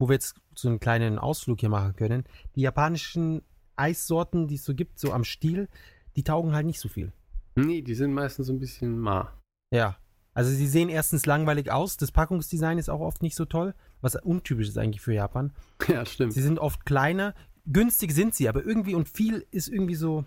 [0.00, 2.24] wo wir jetzt so einen kleinen Ausflug hier machen können,
[2.56, 3.42] die japanischen
[3.76, 5.68] Eissorten, die es so gibt, so am Stiel,
[6.16, 7.12] die taugen halt nicht so viel.
[7.54, 9.32] Nee, die sind meistens so ein bisschen ma.
[9.72, 9.96] Ja.
[10.34, 14.16] Also sie sehen erstens langweilig aus, das Packungsdesign ist auch oft nicht so toll, was
[14.16, 15.52] untypisch ist eigentlich für Japan.
[15.88, 16.32] Ja, stimmt.
[16.32, 17.34] Sie sind oft kleiner.
[17.66, 20.24] Günstig sind sie, aber irgendwie und viel ist irgendwie so.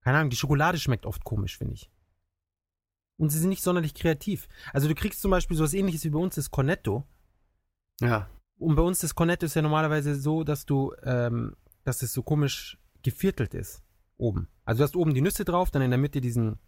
[0.00, 1.90] Keine Ahnung, die Schokolade schmeckt oft komisch, finde ich.
[3.18, 4.46] Und sie sind nicht sonderlich kreativ.
[4.72, 7.04] Also du kriegst zum Beispiel sowas ähnliches wie bei uns das Cornetto.
[8.00, 12.12] Ja, Und bei uns das Cornetto ist ja normalerweise so, dass du, ähm, dass es
[12.12, 13.82] so komisch geviertelt ist.
[14.18, 14.48] Oben.
[14.64, 16.58] Also du hast oben die Nüsse drauf, dann in der Mitte diesen.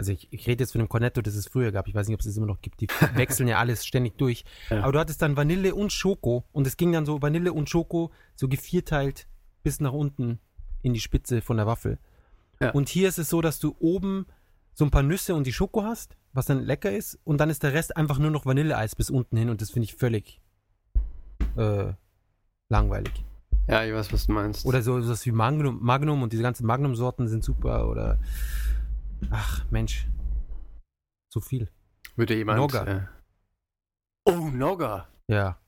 [0.00, 1.86] Also ich, ich rede jetzt von dem Cornetto, das es früher gab.
[1.86, 2.80] Ich weiß nicht, ob es das immer noch gibt.
[2.80, 4.46] Die wechseln ja alles ständig durch.
[4.70, 4.82] Ja.
[4.82, 8.10] Aber du hattest dann Vanille und Schoko und es ging dann so Vanille und Schoko
[8.34, 9.28] so gevierteilt
[9.62, 10.38] bis nach unten
[10.80, 11.98] in die Spitze von der Waffel.
[12.62, 12.70] Ja.
[12.70, 14.24] Und hier ist es so, dass du oben
[14.72, 17.62] so ein paar Nüsse und die Schoko hast, was dann lecker ist, und dann ist
[17.62, 20.40] der Rest einfach nur noch Vanilleeis bis unten hin und das finde ich völlig
[21.58, 21.92] äh,
[22.70, 23.22] langweilig.
[23.68, 24.64] ja, ich weiß, was du meinst.
[24.64, 28.18] Oder so was wie Magnum, Magnum und diese ganzen Magnum-Sorten sind super oder
[29.30, 30.06] ach Mensch,
[31.30, 31.68] zu viel.
[32.16, 32.58] würde jemand.
[32.58, 32.84] Nogga.
[32.84, 33.06] Äh,
[34.24, 35.08] oh, Nogga.
[35.28, 35.58] Ja.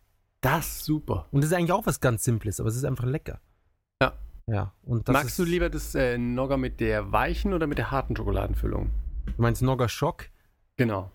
[0.41, 1.29] Das ist super.
[1.31, 3.41] Und das ist eigentlich auch was ganz Simples, aber es ist einfach lecker.
[4.03, 4.13] Ja.
[4.49, 4.75] Ja.
[4.83, 7.91] Und das Magst ist, du lieber das äh, Nogga mit der weichen oder mit der
[7.91, 8.91] harten Schokoladenfüllung?
[9.27, 10.31] Du meinst Nogga Schock?
[10.77, 11.13] Genau.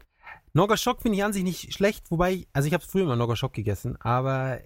[0.53, 3.35] Nogga Schock finde ich an sich nicht schlecht, wobei, also ich habe früher mal Nogga
[3.35, 4.61] Schock gegessen, aber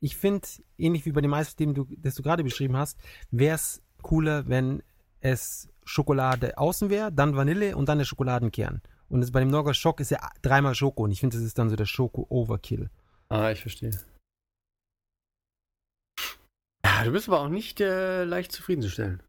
[0.00, 2.98] ich finde, ähnlich wie bei dem Eis, du, das du gerade beschrieben hast,
[3.30, 4.82] wäre es cooler, wenn
[5.20, 8.82] es Schokolade außen wäre, dann Vanille und dann der Schokoladenkern.
[9.08, 11.58] Und das, bei dem Norga Schock ist ja dreimal Schoko und ich finde, das ist
[11.58, 12.90] dann so der Schoko Overkill.
[13.28, 13.90] Ah, ich verstehe.
[16.84, 19.22] Ja, du bist aber auch nicht äh, leicht zufriedenzustellen.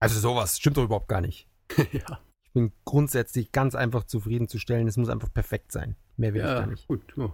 [0.00, 1.48] Also sowas stimmt doch überhaupt gar nicht.
[1.92, 2.20] ja.
[2.44, 4.88] Ich bin grundsätzlich ganz einfach zufriedenzustellen.
[4.88, 5.96] Es muss einfach perfekt sein.
[6.16, 6.86] Mehr will ich ja, gar nicht.
[6.88, 7.16] gut.
[7.16, 7.32] Oh,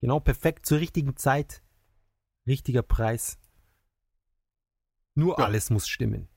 [0.00, 1.62] Genau perfekt zur richtigen Zeit.
[2.46, 3.38] Richtiger Preis.
[5.20, 5.44] Nur Ja.
[5.44, 6.28] alles muss stimmen.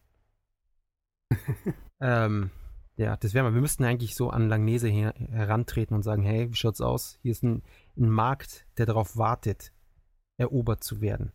[2.02, 2.52] ähm,
[2.98, 3.54] ja, das wäre mal.
[3.54, 7.18] Wir müssten eigentlich so an Langnese her herantreten und sagen: Hey, wie schaut's aus?
[7.22, 7.64] Hier ist ein,
[7.98, 9.72] ein Markt, der darauf wartet,
[10.38, 11.32] erobert zu werden.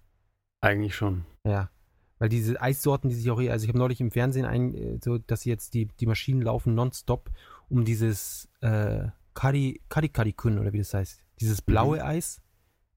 [0.60, 1.24] Eigentlich schon.
[1.44, 1.70] Ja.
[2.18, 4.98] Weil diese Eissorten, die sich auch hier, also ich habe neulich im Fernsehen ein, äh,
[5.02, 7.30] so, dass jetzt die, die Maschinen laufen nonstop,
[7.68, 11.22] um dieses äh, Kari, Kari Kari Kun oder wie das heißt.
[11.40, 12.42] Dieses blaue Eis,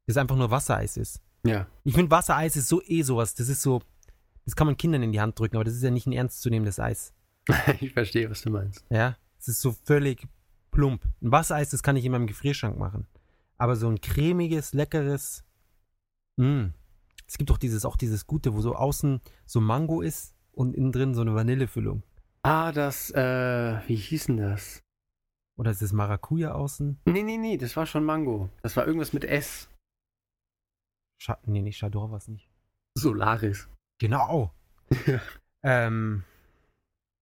[0.08, 1.22] das einfach nur Wassereis ist.
[1.46, 1.68] Ja.
[1.84, 3.36] Ich finde, Wassereis ist so eh sowas.
[3.36, 3.82] Das ist so,
[4.46, 6.80] das kann man Kindern in die Hand drücken, aber das ist ja nicht ein ernstzunehmendes
[6.80, 7.14] Eis.
[7.80, 8.86] ich verstehe, was du meinst.
[8.90, 9.18] Ja.
[9.40, 10.28] Es ist so völlig
[10.70, 11.04] plump.
[11.22, 13.08] Ein Wassereis, das kann ich in meinem Gefrierschrank machen.
[13.58, 15.44] Aber so ein cremiges, leckeres,
[16.38, 16.74] mh.
[17.28, 20.92] Es gibt doch dieses, auch dieses Gute, wo so außen so Mango ist und innen
[20.92, 22.04] drin so eine Vanillefüllung.
[22.44, 24.84] Ah, das, äh, wie hieß denn das?
[25.58, 27.00] Oder ist das Maracuja außen?
[27.06, 28.50] Nee, nee, nee, das war schon Mango.
[28.64, 29.70] Das war irgendwas mit S.
[31.20, 32.50] Scha nee, nicht Chador war es nicht.
[32.98, 33.70] Solaris.
[34.02, 34.52] Genau.
[35.64, 36.24] ähm,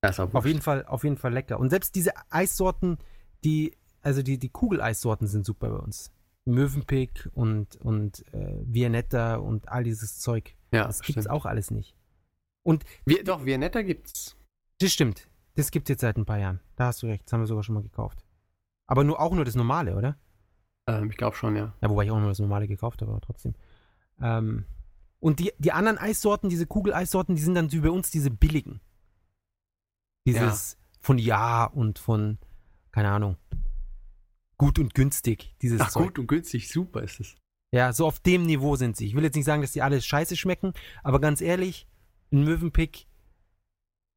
[0.01, 1.59] Das auf jeden Fall, auf jeden Fall lecker.
[1.59, 2.97] Und selbst diese Eissorten,
[3.43, 6.11] die, also die, die Kugeleissorten sind super bei uns.
[6.45, 10.55] Mövenpick und, und äh, Viennetta und all dieses Zeug.
[10.71, 11.29] Ja, Das gibt's stimmt.
[11.29, 11.95] auch alles nicht.
[12.63, 14.37] Und Wir, doch, Viennetta gibt's.
[14.79, 15.27] das stimmt.
[15.55, 16.61] Das gibt's jetzt seit ein paar Jahren.
[16.77, 17.25] Da hast du recht.
[17.25, 18.23] Das haben wir sogar schon mal gekauft.
[18.87, 20.17] Aber nur auch nur das Normale, oder?
[20.87, 21.73] Ähm, ich glaube schon, ja.
[21.81, 23.53] Ja, wobei ich auch nur das Normale gekauft habe, aber trotzdem.
[24.21, 24.65] Ähm,
[25.19, 28.79] und die, die anderen Eissorten, diese Kugeleissorten, die sind dann so bei uns diese billigen.
[30.25, 32.37] Dieses von Ja und von,
[32.91, 33.37] keine Ahnung,
[34.57, 35.55] gut und günstig.
[35.61, 36.07] Dieses Ach, Zeug.
[36.07, 37.35] gut und günstig, super ist es.
[37.71, 39.05] Ja, so auf dem Niveau sind sie.
[39.05, 41.87] Ich will jetzt nicht sagen, dass die alle scheiße schmecken, aber ganz ehrlich,
[42.31, 43.07] ein Möwenpick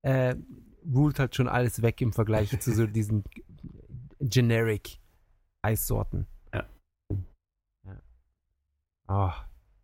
[0.03, 0.37] äh,
[0.85, 3.25] ruled halt schon alles weg im Vergleich zu so diesen
[4.21, 4.99] generic
[5.63, 6.27] Eissorten.
[6.53, 6.67] Ja.
[7.85, 8.03] ja.
[9.09, 9.33] Oh,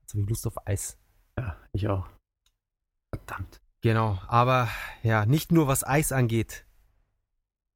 [0.00, 0.98] jetzt habe ich Lust auf Eis.
[1.38, 2.09] Ja, ich auch.
[3.14, 3.61] Verdammt.
[3.81, 4.68] Genau, aber
[5.05, 6.66] ja, nicht nur was Eis angeht,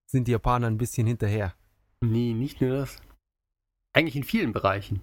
[0.06, 1.54] sind die Japaner ein bisschen hinterher.
[2.00, 3.00] Nee, nicht nur das.
[3.92, 5.00] Eigentlich in vielen Bereichen.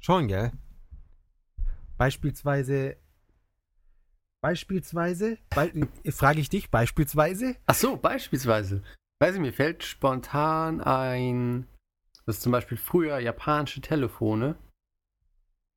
[0.00, 0.50] Schon, gell?
[1.96, 2.96] Beispielsweise.
[4.42, 5.38] Beispielsweise?
[5.50, 7.54] Be frage ich dich, beispielsweise?
[7.66, 8.82] Ach so, beispielsweise.
[9.20, 11.68] Weiß ich, mir fällt spontan ein,
[12.26, 14.56] dass zum Beispiel früher japanische Telefone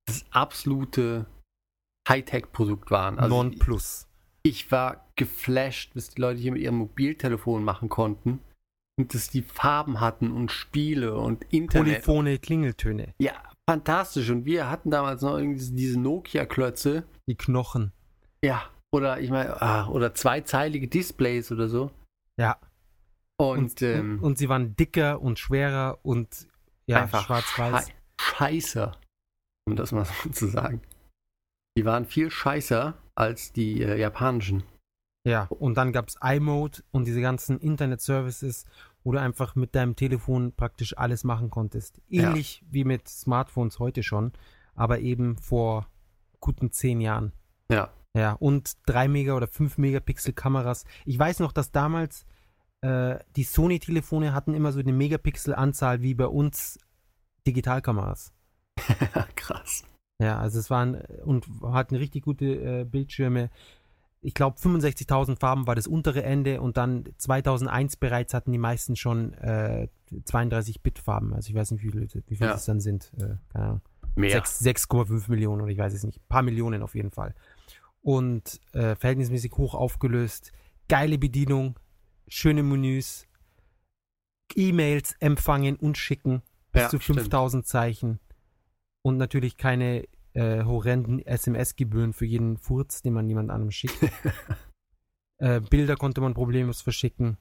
[0.08, 1.27] das absolute
[2.08, 3.20] Hightech-Produkt waren.
[3.20, 4.08] Also Non plus.
[4.44, 8.39] ich war geflasht, bis die Leute hier mit ihrem Mobiltelefon machen konnten
[8.98, 12.04] und dass die Farben hatten und Spiele und Internet.
[12.06, 13.13] Polyphone Klingeltöne.
[13.20, 13.34] Ja,
[13.70, 14.30] fantastisch.
[14.30, 17.04] Und wir hatten damals noch irgendwie diese- Nokia-Klötze.
[17.28, 17.91] Die Knochen.
[18.44, 21.91] Ja, oder ich meine, ah, oder zweizeilige Displays oder so.
[22.38, 22.58] Ja.
[23.38, 26.48] Und, ähm, und sie waren dicker und schwerer und
[26.88, 27.88] ja, einfach schwarz-weiß.
[27.88, 28.98] schei- scheißer,
[29.68, 30.82] um das mal so zu sagen.
[31.77, 34.63] Die waren viel scheißer als die äh, japanischen.
[35.25, 38.65] Ja, und dann gab es iMode und diese ganzen Internet-Services,
[39.03, 41.99] wo du einfach mit deinem Telefon praktisch alles machen konntest.
[42.07, 42.29] Ja.
[42.29, 44.33] Ähnlich wie mit Smartphones heute schon,
[44.75, 45.88] aber eben vor
[46.39, 47.33] guten zehn Jahren.
[47.69, 47.89] Ja.
[48.15, 50.85] Ja, und 3 Mega oder 5 Megapixel Kameras.
[51.03, 52.25] Ich weiß noch, dass damals
[52.79, 56.79] äh, die Sony-Telefone hatten immer so eine Megapixel-Anzahl wie bei uns
[57.45, 58.31] Digitalkameras.
[59.35, 59.83] Krass.
[60.21, 63.49] Ja, also es waren und hatten richtig gute äh, Bildschirme.
[64.21, 68.95] Ich glaube 65.000 Farben war das untere Ende und dann 2001 bereits hatten die meisten
[68.95, 71.34] schon äh, 32-Bit Farben.
[71.34, 72.56] Also ich weiß nicht, wie viele, wie viele Ja.
[72.56, 73.12] es dann sind.
[73.17, 73.82] Äh, keine Ahnung.
[74.15, 74.32] Mehr.
[74.32, 76.19] Sechs- 6,5 Millionen oder ich weiß es nicht.
[76.21, 77.36] Ein paar Millionen auf jeden Fall.
[78.01, 80.54] Und äh, verhältnismäßig hoch aufgelöst.
[80.88, 81.78] Geile Bedienung,
[82.28, 83.28] schöne Menüs,
[84.56, 87.19] E-Mails empfangen und schicken bis Ja, zu stimmt.
[87.21, 88.19] 5000 Zeichen.
[89.06, 94.02] Und natürlich keine äh, horrenden SMS-Gebühren für jeden Furz, den man jemand anderem schickt.
[95.38, 97.38] äh, Bilder konnte man problemlos verschicken.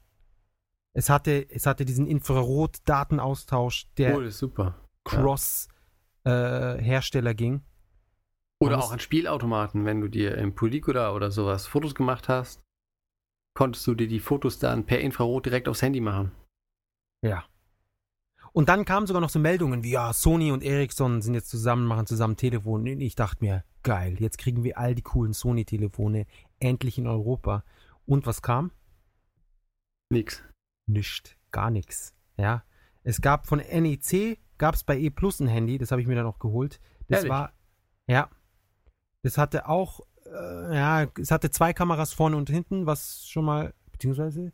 [0.93, 4.87] Es hatte, es hatte diesen Infrarot-Datenaustausch, der oh, das ist super.
[5.05, 7.63] Cross-Hersteller ging.
[8.61, 12.61] Oder auch an Spielautomaten, wenn du dir im Polygoda oder sowas Fotos gemacht hast,
[13.55, 16.31] konntest du dir die Fotos dann per Infrarot direkt aufs Handy machen.
[17.23, 17.43] Ja.
[18.55, 21.85] Und dann kamen sogar noch so Meldungen wie, ja, Sony und Ericsson sind jetzt zusammen,
[21.85, 22.87] machen zusammen Telefon.
[22.87, 26.25] Und ich dachte mir, geil, jetzt kriegen wir all die coolen Sony-Telefone
[26.59, 27.65] endlich in Europa.
[28.05, 28.71] Und was kam?
[30.09, 30.41] Nix.
[30.87, 31.35] Nischt.
[31.51, 32.15] Gar nichts.
[32.37, 32.63] Ja.
[33.03, 36.15] Es gab von NEC, gab es bei E Plus ein Handy, das habe ich mir
[36.15, 36.79] dann auch geholt.
[37.09, 37.31] Das Ehrlich?
[37.31, 37.51] war,
[38.07, 38.29] ja.
[39.23, 43.73] Das hatte auch, äh, ja, es hatte zwei Kameras vorne und hinten, was schon mal,
[43.91, 44.53] beziehungsweise,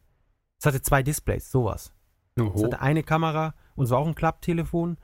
[0.59, 1.93] es hatte zwei Displays, sowas.
[2.33, 2.63] Es Oho.
[2.63, 4.97] hatte eine Kamera und es war auch ein Klapptelefon.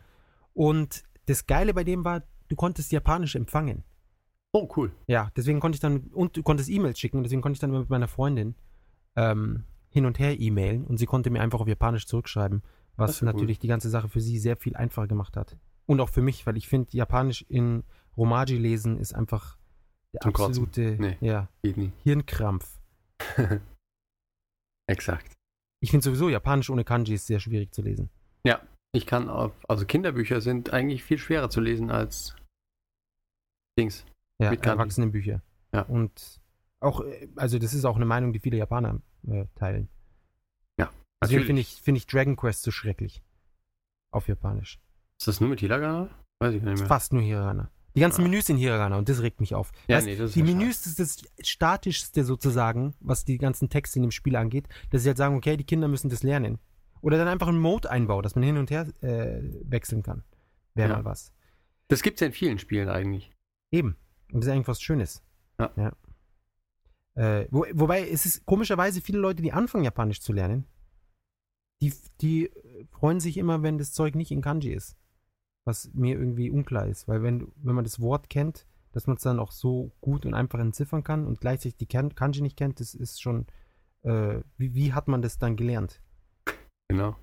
[0.53, 3.83] Und das Geile bei dem war, du konntest Japanisch empfangen.
[4.53, 4.91] Oh, cool.
[5.07, 7.81] Ja, deswegen konnte ich dann, und du konntest E-Mails schicken, deswegen konnte ich dann immer
[7.81, 8.55] mit meiner Freundin
[9.15, 12.63] ähm, hin und her e-mailen und sie konnte mir einfach auf Japanisch zurückschreiben,
[12.95, 13.33] was ja cool.
[13.33, 15.57] natürlich die ganze Sache für sie sehr viel einfacher gemacht hat.
[15.85, 17.83] Und auch für mich, weil ich finde, Japanisch in
[18.15, 19.57] Romaji lesen ist einfach
[20.13, 21.17] der Zum absolute Nee.
[21.21, 21.49] ja.
[22.03, 22.79] Hirnkrampf.
[24.87, 25.33] Exakt.
[25.79, 28.09] Ich finde sowieso, Japanisch ohne Kanji ist sehr schwierig zu lesen.
[28.93, 32.35] Ich kann auch, also Kinderbücher sind eigentlich viel schwerer zu lesen als
[33.77, 34.05] Dings.
[34.39, 34.51] Ja.
[34.53, 35.41] Erwachsenenbücher.
[35.73, 35.81] Ja.
[35.81, 36.39] Und
[36.79, 39.89] auch, äh, also das ist auch eine Meinung, die viele Japaner äh, teilen.
[41.19, 41.45] Deswegen Natürlich.
[41.47, 43.23] finde ich, finde ich Dragon Quest so schrecklich.
[44.11, 44.79] Auf Japanisch.
[45.19, 46.09] Ist das nur mit Hiragana?
[46.39, 46.87] Weiß ich nicht mehr.
[46.87, 47.71] Fast nur Hiragana.
[47.95, 48.27] Die ganzen Ja.
[48.27, 49.71] Menüs sind Hiragana und das regt mich auf.
[49.87, 53.69] Ja, Weißt, nee, das ist die ja Menüs ist das statischste sozusagen, was die ganzen
[53.69, 56.59] Texte in dem Spiel angeht, dass sie halt sagen, okay, die Kinder müssen das lernen.
[57.01, 60.23] Oder dann einfach einen Mode einbauen, dass man hin und her äh, wechseln kann.
[60.73, 60.95] Wäre Ja.
[60.97, 61.33] mal was.
[61.87, 63.31] Das gibt's ja in vielen Spielen eigentlich.
[63.71, 63.95] Eben.
[64.31, 65.23] Und das ist eigentlich was Schönes.
[65.59, 65.91] Ja.
[67.15, 70.65] Äh, wo, wobei es ist komischerweise viele Leute, die anfangen, Japanisch zu lernen,
[71.81, 72.51] die, die
[72.91, 74.97] freuen sich immer, wenn das Zeug nicht in Kanji ist.
[75.65, 77.07] Was mir irgendwie unklar ist.
[77.07, 80.33] Weil wenn, wenn man das Wort kennt, dass man es dann auch so gut und
[80.33, 83.45] einfach entziffern kann und gleichzeitig die Kan- Kanji nicht kennt, das ist schon.
[84.03, 86.01] Äh, wie, wie hat man das dann gelernt?
[86.89, 87.15] Genau.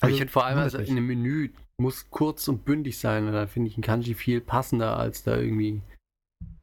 [0.00, 3.26] Aber ich Also, finde vor allem, also in einem Menü muss kurz und bündig sein.
[3.26, 5.82] Und da finde ich ein Kanji viel passender, als da irgendwie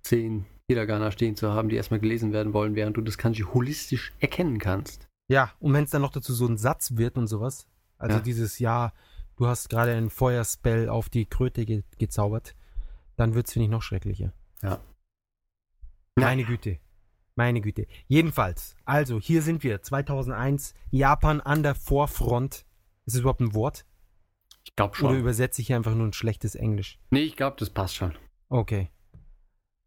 [0.04, 4.14] zehn Hiragana stehen zu haben, die erstmal gelesen werden wollen, während du das Kanji holistisch
[4.20, 5.08] erkennen kannst.
[5.30, 8.22] Ja, und wenn es dann noch dazu so ein Satz wird und sowas, also Ja.
[8.22, 8.94] dieses Ja,
[9.38, 12.56] du hast gerade einen Feuerspell auf die Kröte ge gezaubert,
[13.16, 14.34] dann wird es, finde ich, noch schrecklicher.
[16.16, 16.80] Meine Güte.
[17.36, 17.88] Meine Güte.
[18.08, 22.66] Jedenfalls, also hier sind wir, 2001, Japan an der Vorfront.
[23.06, 23.86] Ist das überhaupt ein Wort?
[24.64, 25.20] Ich glaube Oder schon.
[25.20, 27.00] übersetze ich hier einfach nur ein schlechtes Englisch?
[27.10, 28.14] nee, ich glaube, das passt schon.
[28.50, 28.90] Okay.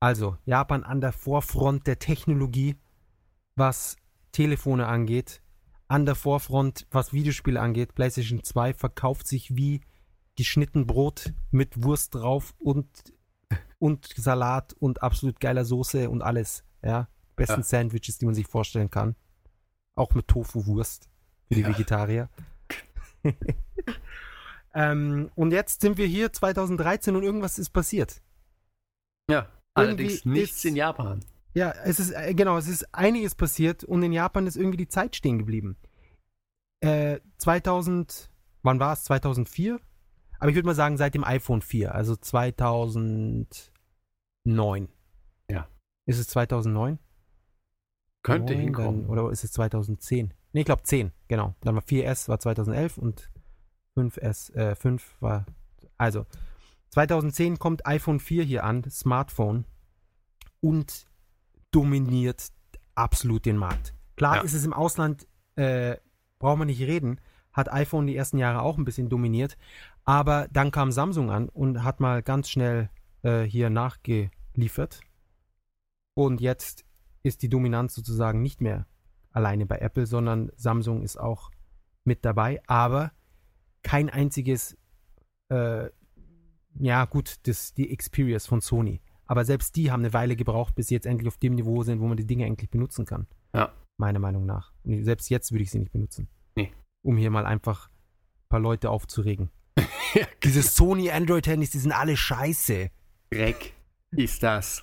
[0.00, 2.76] Also, Japan an der Vorfront der Technologie,
[3.54, 3.96] was
[4.32, 5.40] Telefone angeht,
[5.88, 7.94] an der Vorfront, was Videospiele angeht.
[7.94, 9.80] PlayStation 2 verkauft sich wie
[10.36, 12.86] geschnitten Brot mit Wurst drauf und,
[13.78, 16.64] und Salat und absolut geiler Soße und alles.
[16.84, 17.62] Ja, besten Ja.
[17.62, 19.16] Sandwiches, die man sich vorstellen kann.
[19.94, 21.08] Auch mit Tofu-Wurst
[21.48, 21.68] für die Ja.
[21.68, 22.28] Vegetarier.
[24.74, 28.20] ähm, und jetzt sind wir hier 2013 und irgendwas ist passiert.
[29.30, 29.48] Ja.
[29.74, 31.20] Allerdings Irgendwie nichts ist- in Japan.
[31.54, 34.88] Ja, es ist, äh, genau, es ist einiges passiert und in Japan ist irgendwie die
[34.88, 35.76] Zeit stehen geblieben.
[36.80, 38.30] Äh, 2000,
[38.62, 39.04] wann war es?
[39.04, 39.80] 2004?
[40.38, 44.88] Aber ich würde mal sagen, seit dem iPhone 4, also 2009.
[45.50, 45.66] Ja.
[46.04, 46.98] Ist es 2009?
[48.26, 49.02] Könnte hinkommen.
[49.02, 50.32] Dann, oder ist es 2010?
[50.52, 51.54] Nee, ich glaube 10, genau.
[51.60, 53.30] Dann war 4S war 2011 und
[53.96, 55.46] 5S, äh, 5 war,
[55.96, 56.26] also
[56.90, 59.64] 2010 kommt iPhone 4 hier an, Smartphone,
[60.60, 61.06] und
[61.70, 62.48] dominiert
[62.94, 63.94] absolut den Markt.
[64.16, 64.42] Klar Ja.
[64.42, 65.96] ist es im Ausland, äh,
[66.38, 67.20] braucht man nicht reden,
[67.52, 69.56] hat iPhone die ersten Jahre auch ein bisschen dominiert,
[70.04, 72.90] aber dann kam Samsung an und hat mal ganz schnell
[73.22, 75.00] äh, hier nachgeliefert.
[76.14, 76.85] Und jetzt
[77.26, 78.86] ist die Dominanz sozusagen nicht mehr
[79.32, 81.50] alleine bei Apple, sondern Samsung ist auch
[82.04, 83.12] mit dabei, aber
[83.82, 84.76] kein einziges,
[85.48, 85.90] äh,
[86.78, 89.00] ja gut, das, die Xperias von Sony.
[89.26, 92.00] Aber selbst die haben eine Weile gebraucht, bis sie jetzt endlich auf dem Niveau sind,
[92.00, 93.26] wo man die Dinge eigentlich benutzen kann.
[93.54, 93.72] Ja.
[93.98, 94.72] Meiner Meinung nach.
[94.84, 96.28] Und selbst jetzt würde ich sie nicht benutzen.
[96.54, 96.72] Nee.
[97.02, 99.50] Um hier mal einfach ein paar Leute aufzuregen.
[100.14, 102.90] Ja, Diese Sony Android-Handys, die sind alle scheiße.
[103.30, 103.74] Dreck
[104.12, 104.82] ist das.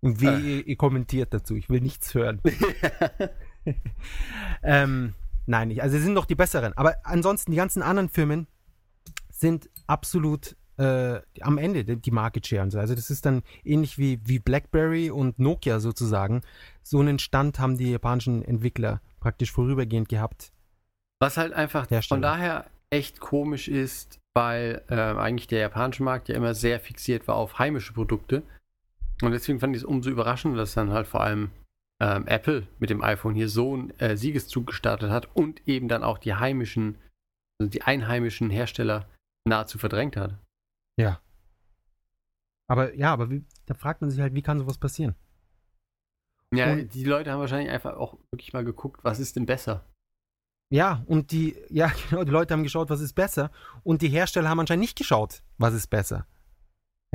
[0.00, 0.38] Und wie Äh.
[0.38, 1.56] ihr, ihr kommentiert dazu.
[1.56, 2.40] Ich will nichts hören.
[4.62, 5.14] ähm,
[5.46, 5.82] nein, nicht.
[5.82, 6.72] Also, sie sind doch die besseren.
[6.74, 8.46] Aber ansonsten, die ganzen anderen Firmen
[9.30, 12.78] sind absolut äh, am Ende, die die Market Share und so.
[12.78, 16.42] Also, das ist dann ähnlich wie, wie Blackberry und Nokia sozusagen.
[16.82, 20.52] So einen Stand haben die japanischen Entwickler praktisch vorübergehend gehabt.
[21.18, 22.16] Was halt einfach Hersteller.
[22.16, 27.26] von daher echt komisch ist, weil äh, eigentlich der japanische Markt ja immer sehr fixiert
[27.26, 28.42] war auf heimische Produkte.
[29.22, 31.50] Und deswegen fand ich es umso überraschender, dass dann halt vor allem
[32.02, 36.02] ähm, Apple mit dem iPhone hier so einen äh, Siegeszug gestartet hat und eben dann
[36.04, 36.98] auch die heimischen,
[37.58, 39.08] also die einheimischen Hersteller
[39.48, 40.38] nahezu verdrängt hat.
[40.98, 41.20] Ja.
[42.68, 45.14] Aber ja, aber wie, da fragt man sich halt, wie kann sowas passieren?
[46.54, 49.84] Ja, Und- die Leute haben wahrscheinlich einfach auch wirklich mal geguckt, was ist denn besser?
[50.70, 53.50] Ja, und die, ja, genau, die Leute haben geschaut, was ist besser.
[53.84, 56.26] Und die Hersteller haben anscheinend nicht geschaut, was ist besser.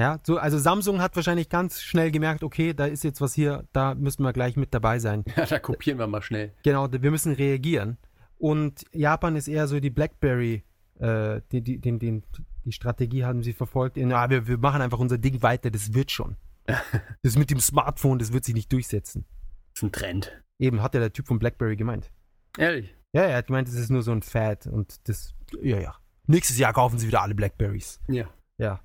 [0.01, 3.65] Ja, so, also Samsung hat wahrscheinlich ganz schnell gemerkt, okay, da ist jetzt was hier,
[3.71, 5.23] da müssen wir gleich mit dabei sein.
[5.35, 6.55] Ja, da kopieren wir mal schnell.
[6.63, 7.99] Genau, wir müssen reagieren.
[8.39, 10.63] Und Japan ist eher so die Blackberry,
[10.97, 12.23] äh, die, die, den, den,
[12.65, 13.95] die Strategie haben sie verfolgt.
[13.95, 16.35] In, ah, wir, wir machen einfach unser Ding weiter, das wird schon.
[17.21, 19.25] Das mit dem Smartphone, das wird sich nicht durchsetzen.
[19.73, 20.43] Das ist ein Trend.
[20.57, 22.11] Eben, hat ja der Typ von Blackberry gemeint.
[22.57, 22.95] Ehrlich.
[23.13, 25.95] Ja, er hat gemeint, das ist nur so ein Fad und das, ja, ja.
[26.25, 27.99] Nächstes Jahr kaufen sie wieder alle Blackberries.
[28.07, 28.27] Ja.
[28.57, 28.79] Ja.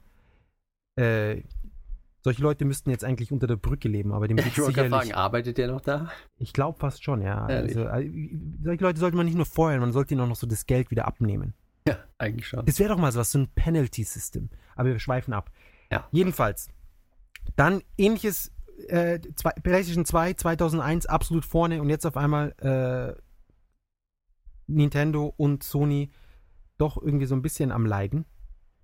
[0.96, 1.42] Äh,
[2.22, 4.92] solche Leute müssten jetzt eigentlich unter der Brücke leben, aber dem Ich geht's gerade sicherlich.
[4.92, 6.10] fragen, arbeitet der noch da?
[6.38, 7.44] Ich glaube fast schon, ja.
[7.44, 8.10] Also, äh,
[8.62, 10.90] solche Leute sollte man nicht nur feuern, man sollte ihnen auch noch so das Geld
[10.90, 11.54] wieder abnehmen.
[11.86, 12.66] Ja, eigentlich schon.
[12.66, 14.50] Das wäre doch mal so was, so ein Penalty-System.
[14.74, 15.52] Aber wir schweifen ab.
[15.92, 16.08] Ja.
[16.10, 16.68] Jedenfalls.
[17.54, 18.50] Dann ähnliches,
[18.88, 23.20] äh, zwei, PlayStation 2 2001 absolut vorne und jetzt auf einmal äh,
[24.66, 26.10] Nintendo und Sony
[26.76, 28.24] doch irgendwie so ein bisschen am Leiden.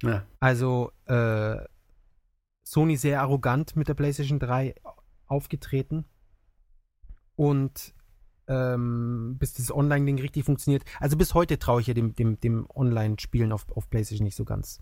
[0.02, 0.24] Ja.
[0.38, 1.56] Also äh,
[2.64, 4.74] Sony sehr arrogant mit der PlayStation 3
[5.26, 6.04] aufgetreten
[7.36, 7.94] und
[8.48, 10.84] ähm, bis das Online-Ding richtig funktioniert.
[11.00, 14.44] Also bis heute traue ich ja dem, dem, dem Online-Spielen auf, auf PlayStation nicht so
[14.44, 14.80] ganz.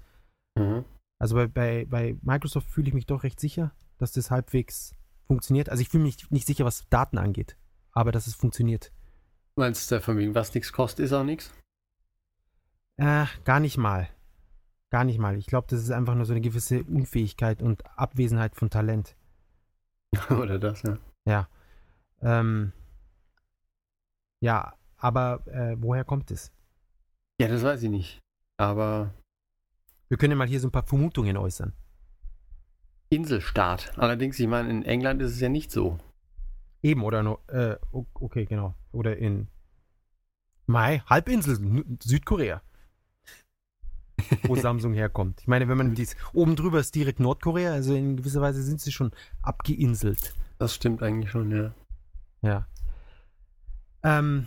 [0.57, 0.85] Mhm.
[1.19, 4.95] Also bei, bei, bei Microsoft fühle ich mich doch recht sicher, dass das halbwegs
[5.27, 5.69] funktioniert.
[5.69, 7.57] Also ich fühle mich nicht sicher, was Daten angeht,
[7.93, 8.93] aber dass es funktioniert.
[9.57, 11.53] Meinst du von wegen, was nichts kostet, ist auch nichts?
[12.97, 14.09] Äh, gar nicht mal.
[14.91, 15.37] Gar nicht mal.
[15.37, 19.15] Ich glaube, das ist einfach nur so eine gewisse Unfähigkeit und Abwesenheit von Talent.
[20.31, 20.83] Oder das,
[21.27, 21.49] ja.
[22.23, 22.73] Ähm,
[24.41, 26.53] ja, aber äh, woher kommt es?
[27.41, 28.19] Ja, das weiß ich nicht.
[28.59, 29.15] Aber
[30.09, 31.73] Wir können ja mal hier so ein paar Vermutungen äußern.
[33.11, 33.97] Inselstaat.
[33.97, 35.99] Allerdings, ich meine, in England ist es ja nicht so.
[36.83, 38.75] Eben, oder no, äh, okay, genau.
[38.93, 39.49] Oder in
[40.67, 42.63] Mai, Halbinsel, Südkorea.
[44.45, 45.41] Wo Samsung herkommt.
[45.41, 48.81] Ich meine, wenn man dies, oben drüber ist direkt Nordkorea, also in gewisser Weise sind
[48.81, 49.13] sie schon
[49.43, 50.35] abgeinselt.
[50.59, 51.73] Das stimmt eigentlich schon, ja.
[52.43, 52.67] Ja.
[54.03, 54.47] Ähm,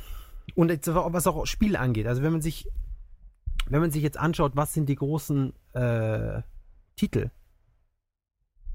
[0.55, 2.67] und jetzt, was auch Spiele angeht, also wenn man sich,
[3.67, 6.41] wenn man sich jetzt anschaut, was sind die großen äh,
[6.95, 7.29] Titel,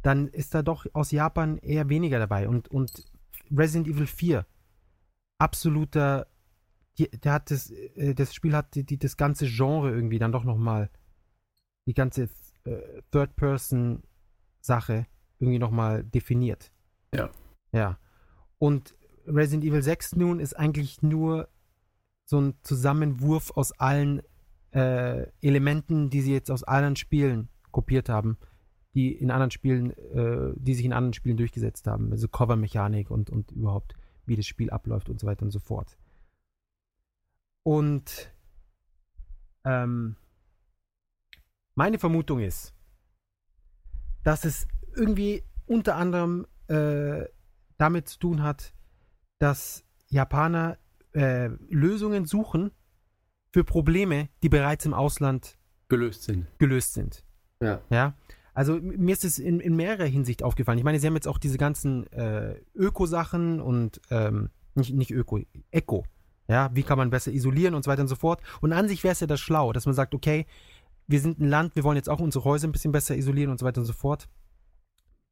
[0.03, 2.49] dann ist da doch aus Japan eher weniger dabei.
[2.49, 3.05] Und, und
[3.51, 4.47] Resident Evil 4,
[5.39, 6.27] absoluter,
[6.99, 10.33] die, der hat das, äh, das Spiel hat die, die, das ganze Genre irgendwie dann
[10.33, 10.91] doch nochmal,
[11.87, 12.29] die ganze
[12.65, 15.07] äh, Third-Person-Sache
[15.39, 16.71] irgendwie nochmal definiert.
[17.15, 17.31] Ja.
[17.73, 17.99] Ja.
[18.59, 18.95] Und
[19.27, 21.49] Resident Evil 6 nun ist eigentlich nur
[22.25, 24.23] so ein Zusammenwurf aus allen
[24.73, 28.37] äh, Elementen, die sie jetzt aus anderen Spielen kopiert haben,
[28.95, 32.11] die in anderen Spielen, äh, die sich in anderen Spielen durchgesetzt haben.
[32.11, 33.95] Also Cover-Mechanik und, und überhaupt,
[34.27, 35.97] wie das Spiel abläuft und so weiter und so fort.
[37.69, 38.33] Und
[39.67, 40.17] ähm,
[41.75, 42.73] meine Vermutung ist,
[44.25, 44.67] dass es
[44.97, 47.27] irgendwie unter anderem äh,
[47.77, 48.73] damit zu tun hat,
[49.39, 50.79] dass Japaner
[51.13, 52.71] äh, Lösungen suchen
[53.53, 55.59] für Probleme, die bereits im Ausland
[55.91, 56.47] Gelöst sind.
[56.57, 57.23] gelöst sind.
[57.61, 57.83] Ja.
[57.91, 58.15] Ja.
[58.55, 60.79] Also mir ist es in, in mehrerer Hinsicht aufgefallen.
[60.79, 65.41] Ich meine, sie haben jetzt auch diese ganzen äh, Öko-Sachen und ähm, nicht, nicht Öko,
[65.71, 66.07] Eco.
[66.49, 68.41] Ja, wie kann man besser isolieren und so weiter und so fort.
[68.61, 70.47] Und an sich wäre es ja das schlau, dass man sagt, okay,
[71.07, 73.59] wir sind ein Land, wir wollen jetzt auch unsere Häuser ein bisschen besser isolieren und
[73.59, 74.29] so weiter und so fort.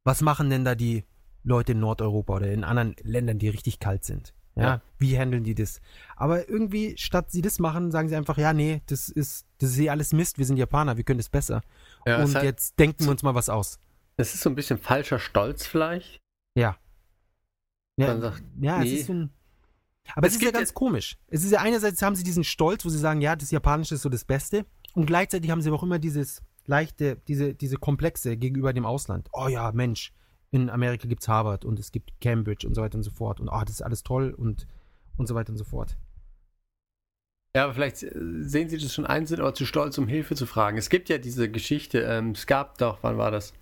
[0.03, 1.03] Was machen denn da die
[1.43, 4.33] Leute in Nordeuropa oder in anderen Ländern, die richtig kalt sind?
[4.55, 4.81] Ja, Ja.
[4.97, 5.81] wie handeln die das?
[6.15, 9.79] Aber irgendwie, statt sie das machen, sagen sie einfach, ja, nee, das ist, das ist
[9.79, 11.61] eh alles Mist, wir sind Japaner, wir können das besser.
[12.07, 13.79] Ja, und halt, jetzt denken wir uns mal was aus.
[14.17, 16.19] es ist so ein bisschen falscher Stolz vielleicht.
[16.55, 16.77] Ja.
[17.99, 18.93] Ja, sagt, ja nee.
[18.93, 19.29] es ist so ein.
[20.15, 21.17] Aber Es es, ist ja gibt ganz komisch.
[21.27, 24.01] Es ist ja einerseits haben sie diesen Stolz, wo sie sagen, ja, das Japanische ist
[24.01, 24.65] so das Beste.
[24.93, 29.29] Und gleichzeitig haben sie aber auch immer dieses leichte, diese, diese Komplexe gegenüber dem Ausland.
[29.33, 30.13] Oh ja, Mensch,
[30.51, 33.39] in Amerika gibt's Harvard und es gibt Cambridge und so weiter und so fort.
[33.39, 34.67] Und oh, das ist alles toll und,
[35.17, 35.97] und so weiter und so fort.
[37.55, 40.35] Ja, aber vielleicht äh, sehen Sie das schon ein, sind aber zu stolz, um Hilfe
[40.35, 40.77] zu fragen.
[40.77, 43.53] Es gibt ja diese Geschichte, ähm, es gab doch, wann war das?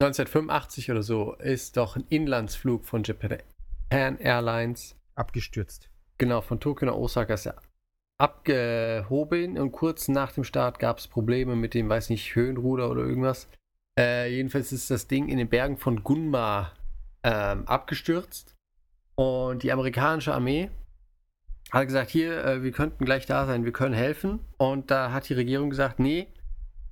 [0.00, 3.38] 1985 oder so, ist doch ein Inlandsflug von Japan
[3.90, 5.90] Airlines, Abgestürzt.
[6.18, 7.54] genau, von Tokio nach Osaka ist ja
[8.18, 13.02] abgehoben und kurz nach dem Start gab es Probleme mit dem, weiß nicht, Höhenruder oder
[13.02, 13.48] irgendwas.
[13.98, 16.72] Äh, jedenfalls ist das Ding in den Bergen von Gunma
[17.22, 18.54] ähm, abgestürzt
[19.14, 20.70] und die amerikanische Armee
[21.70, 24.40] hat gesagt, hier, äh, wir könnten gleich da sein, wir können helfen.
[24.56, 26.28] Und da hat die Regierung gesagt, nee,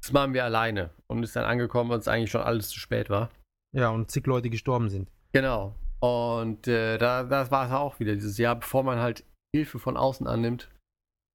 [0.00, 0.90] das machen wir alleine.
[1.06, 3.30] Und ist dann angekommen, als eigentlich schon alles zu spät war.
[3.72, 5.10] Ja, und zig Leute gestorben sind.
[5.32, 5.74] Genau.
[6.00, 9.24] Und äh, da, das war es auch wieder dieses Jahr, bevor man halt
[9.54, 10.68] Hilfe von außen annimmt,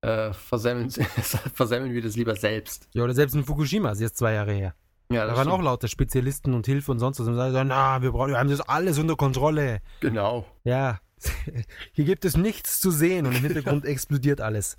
[0.02, 0.90] äh, versemmeln,
[1.54, 2.88] versemmeln wir das lieber selbst.
[2.94, 4.76] Ja, oder selbst in Fukushima, das ist jetzt zwei Jahre her.
[5.12, 7.28] Ja, Da waren auch lauter Spezialisten und Hilfe und sonst was.
[7.28, 9.82] Und sagen, na, wir, brauchen, wir haben das alles unter Kontrolle.
[10.00, 10.46] Genau.
[10.64, 11.00] Ja,
[11.92, 14.78] hier gibt es nichts zu sehen und im Hintergrund explodiert alles.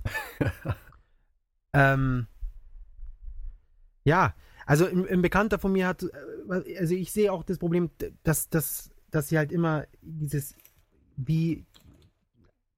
[1.72, 2.26] ähm,
[4.04, 4.34] ja,
[4.66, 7.90] also ein, ein Bekannter von mir hat, äh, also ich sehe auch das Problem,
[8.22, 10.56] dass, dass, dass sie halt immer dieses,
[11.16, 11.64] wie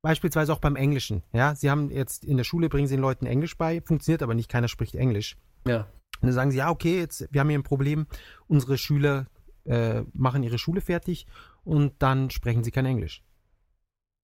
[0.03, 3.24] beispielsweise auch beim Englischen, ja, sie haben jetzt in der Schule, bringen sie den Leuten
[3.24, 5.39] Englisch bei, funktioniert aber nicht, keiner spricht Englisch.
[5.66, 5.89] Ja.
[6.20, 8.07] Und dann sagen sie, ja, okay, jetzt, wir haben hier ein Problem,
[8.49, 9.26] unsere Schüler
[9.64, 11.26] äh, machen ihre Schule fertig
[11.64, 13.24] und dann sprechen sie kein Englisch.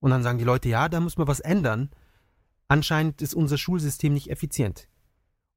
[0.00, 1.90] Und dann sagen die Leute, ja, da muss man was ändern.
[2.68, 4.88] Anscheinend ist unser Schulsystem nicht effizient.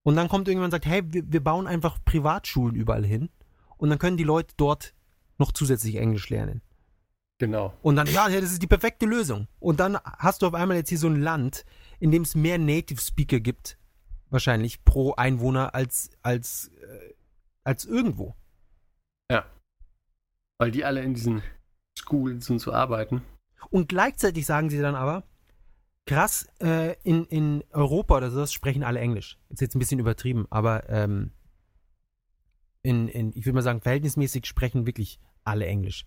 [0.04, 3.30] Und dann kommt irgendjemand und sagt, hey, wir, wir bauen einfach Privatschulen überall hin
[3.78, 4.95] und dann können die Leute dort
[5.38, 6.62] noch zusätzlich Englisch lernen.
[7.38, 7.74] Genau.
[7.82, 9.48] Und dann, ja, ja, das ist die perfekte Lösung.
[9.60, 11.66] Und dann hast du auf einmal jetzt hier so ein Land,
[12.00, 13.78] in dem es mehr Native Speaker gibt,
[14.30, 17.14] wahrscheinlich pro Einwohner als, als, äh,
[17.64, 18.36] als irgendwo.
[20.58, 21.42] Weil die alle in diesen
[21.98, 23.22] Schools und so arbeiten.
[23.70, 25.24] Und gleichzeitig sagen sie dann aber,
[26.06, 29.38] krass, äh, in, in Europa oder sowas sprechen alle Englisch.
[29.50, 31.32] Ist jetzt ein bisschen übertrieben, aber ähm,
[32.86, 36.06] in, in, ich würde mal sagen, verhältnismäßig sprechen wirklich alle Englisch.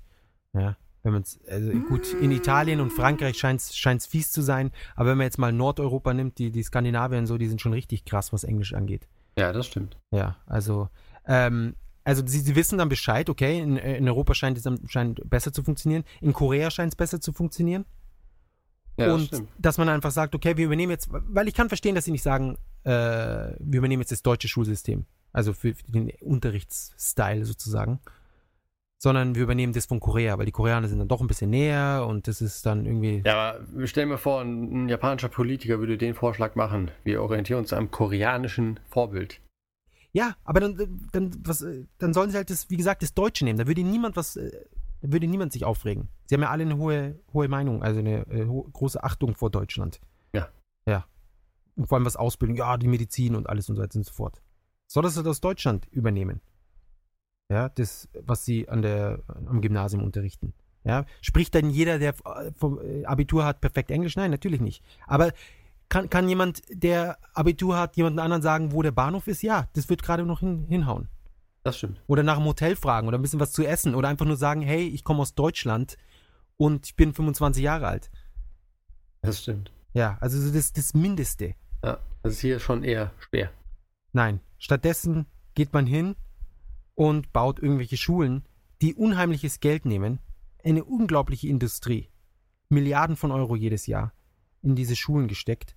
[0.54, 4.70] Ja, wenn man es, also gut, in Italien und Frankreich scheint es fies zu sein,
[4.96, 7.72] aber wenn man jetzt mal Nordeuropa nimmt, die, die Skandinavier und so, die sind schon
[7.72, 9.08] richtig krass, was Englisch angeht.
[9.38, 9.96] Ja, das stimmt.
[10.10, 10.88] Ja, also,
[11.26, 11.74] ähm,
[12.04, 15.62] also sie, sie wissen dann Bescheid, okay, in, in Europa scheint es scheint besser zu
[15.62, 17.84] funktionieren, in Korea scheint es besser zu funktionieren.
[18.96, 19.48] Ja, das und stimmt.
[19.58, 22.24] dass man einfach sagt, okay, wir übernehmen jetzt, weil ich kann verstehen, dass sie nicht
[22.24, 28.00] sagen, äh, wir übernehmen jetzt das deutsche Schulsystem, also für, für den Unterrichtsstil sozusagen,
[29.00, 32.04] sondern wir übernehmen das von Korea, weil die Koreaner sind dann doch ein bisschen näher
[32.08, 35.96] und das ist dann irgendwie, Ja, aber stell mal vor, ein, ein japanischer Politiker würde
[35.98, 36.90] den Vorschlag machen.
[37.04, 39.40] Wir orientieren uns am koreanischen Vorbild.
[40.12, 41.64] ja, aber dann, dann, was,
[41.98, 44.50] dann sollen sie halt das, wie gesagt, das Deutsche nehmen, da würde niemand was, äh,
[45.00, 46.08] da würde niemand sich aufregen.
[46.26, 50.00] Sie haben ja alle eine hohe, hohe Meinung, also eine äh, große Achtung vor Deutschland.
[50.34, 50.48] Ja.
[50.86, 51.06] Ja.
[51.76, 54.12] Und vor allem was Ausbildung, ja, die Medizin und alles und so weiter und so
[54.12, 54.42] fort.
[54.88, 56.40] Soll das aus Deutschland übernehmen?
[57.50, 60.54] Ja, das, was sie an der, am Gymnasium unterrichten.
[60.84, 64.16] Ja, spricht dann jeder, der äh, vom äh, Abitur hat, perfekt Englisch?
[64.16, 64.82] Nein, natürlich nicht.
[65.06, 65.32] Aber
[65.88, 69.42] kann, kann jemand, der Abitur hat, jemanden anderen sagen, wo der Bahnhof ist?
[69.42, 71.08] Ja, das wird gerade noch hin, hinhauen.
[71.64, 72.00] Das stimmt.
[72.06, 74.62] Oder nach einem Hotel fragen oder ein bisschen was zu essen oder einfach nur sagen,
[74.62, 75.96] hey, ich komme aus Deutschland
[76.56, 78.10] und ich bin 25 Jahre alt.
[79.20, 79.70] Das stimmt.
[79.92, 81.54] Ja, also so das, das Mindeste.
[81.84, 83.50] Ja, das ist hier schon eher schwer.
[84.12, 86.16] Nein, stattdessen geht man hin
[86.94, 88.44] und baut irgendwelche Schulen,
[88.82, 90.20] die unheimliches Geld nehmen,
[90.64, 92.08] eine unglaubliche Industrie,
[92.68, 94.12] Milliarden von Euro jedes Jahr
[94.62, 95.76] in diese Schulen gesteckt.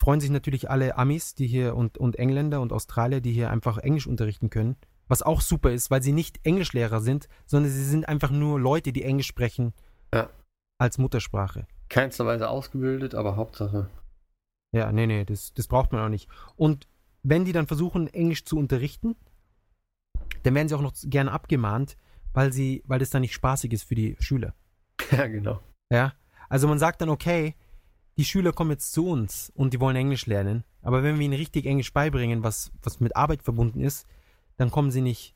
[0.00, 3.78] Freuen sich natürlich alle Amis, die hier und, und Engländer und Australier, die hier einfach
[3.78, 4.76] Englisch unterrichten können,
[5.08, 8.92] was auch super ist, weil sie nicht Englischlehrer sind, sondern sie sind einfach nur Leute,
[8.92, 9.72] die Englisch sprechen
[10.14, 10.30] Ja.
[10.78, 11.66] als Muttersprache.
[11.88, 13.88] Keinster Weise ausgebildet, aber Hauptsache.
[14.72, 16.28] Ja, nee, nee, das, das braucht man auch nicht.
[16.56, 16.86] Und
[17.28, 19.14] wenn die dann versuchen, Englisch zu unterrichten,
[20.44, 21.96] dann werden sie auch noch gerne abgemahnt,
[22.32, 24.54] weil sie, weil das dann nicht spaßig ist für die Schüler.
[25.10, 25.60] Ja, genau.
[25.90, 26.12] Ja.
[26.48, 27.54] Also man sagt dann, okay,
[28.18, 31.38] die Schüler kommen jetzt zu uns und die wollen Englisch lernen, aber wenn wir ihnen
[31.38, 34.06] richtig Englisch beibringen, was, was mit Arbeit verbunden ist,
[34.56, 35.34] dann kommen sie nicht,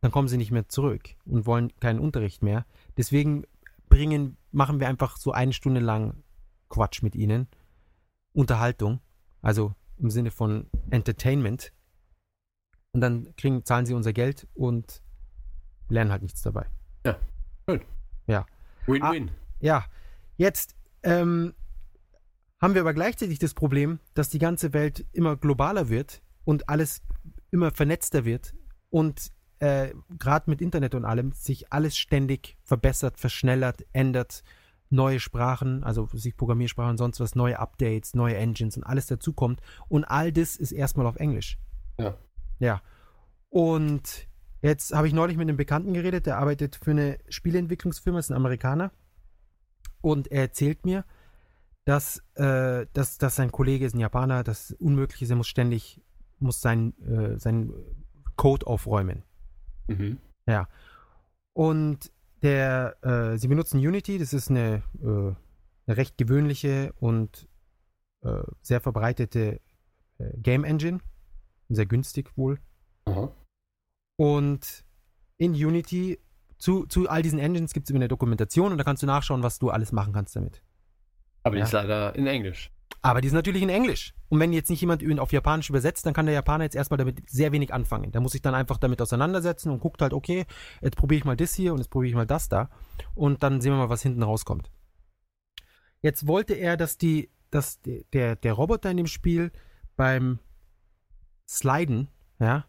[0.00, 2.66] dann kommen sie nicht mehr zurück und wollen keinen Unterricht mehr.
[2.96, 3.44] Deswegen
[3.88, 6.22] bringen, machen wir einfach so eine Stunde lang
[6.68, 7.46] Quatsch mit ihnen.
[8.32, 9.00] Unterhaltung,
[9.40, 11.72] also im Sinne von Entertainment.
[12.92, 15.02] Und dann kriegen, zahlen sie unser Geld und
[15.88, 16.66] lernen halt nichts dabei.
[18.86, 19.30] Win-win.
[19.60, 19.84] Ja,
[20.36, 21.54] jetzt ähm,
[22.60, 27.02] haben wir aber gleichzeitig das Problem, dass die ganze Welt immer globaler wird und alles
[27.50, 28.54] immer vernetzter wird
[28.90, 34.42] und äh, gerade mit Internet und allem sich alles ständig verbessert, verschnellert, ändert,
[34.94, 39.60] neue Sprachen, also sich Programmiersprachen und sonst was, neue Updates, neue Engines und alles dazukommt
[39.88, 41.58] und all das ist erstmal auf Englisch.
[41.98, 42.16] Ja.
[42.58, 42.82] Ja.
[43.50, 44.28] Und
[44.62, 48.36] jetzt habe ich neulich mit einem Bekannten geredet, der arbeitet für eine Spieleentwicklungsfirma, ist ein
[48.36, 48.92] Amerikaner.
[50.00, 51.04] Und er erzählt mir,
[51.84, 56.00] dass, äh, dass, dass sein Kollege ist ein Japaner, das unmöglich ist, er muss ständig,
[56.38, 57.72] muss sein, äh, seinen
[58.36, 59.22] Code aufräumen.
[59.88, 60.18] Mhm.
[60.46, 60.68] Ja.
[61.52, 62.10] Und
[62.44, 65.06] der, äh, sie benutzen Unity, das ist eine, äh,
[65.86, 67.48] eine recht gewöhnliche und
[68.22, 69.60] äh, sehr verbreitete
[70.18, 71.00] äh, Game Engine.
[71.70, 72.58] Sehr günstig wohl.
[73.06, 73.34] Aha.
[74.16, 74.84] Und
[75.38, 76.20] in Unity
[76.58, 79.58] zu, zu all diesen Engines gibt es eine Dokumentation und da kannst du nachschauen, was
[79.58, 80.62] du alles machen kannst damit.
[81.42, 81.64] Aber die Ja.
[81.66, 82.70] ist leider in Englisch.
[83.04, 84.14] Aber die ist natürlich in Englisch.
[84.30, 86.96] Und wenn jetzt nicht jemand ihn auf Japanisch übersetzt, dann kann der Japaner jetzt erstmal
[86.96, 88.12] damit sehr wenig anfangen.
[88.12, 90.46] Der muss sich dann einfach damit auseinandersetzen und guckt halt, okay,
[90.80, 92.70] jetzt probiere ich mal das hier und jetzt probiere ich mal das da.
[93.14, 94.70] Und dann sehen wir mal, was hinten rauskommt.
[96.00, 99.52] Jetzt wollte er, dass die, dass de- der, der Roboter in dem Spiel
[99.96, 100.38] beim
[101.46, 102.64] Sliden, ja,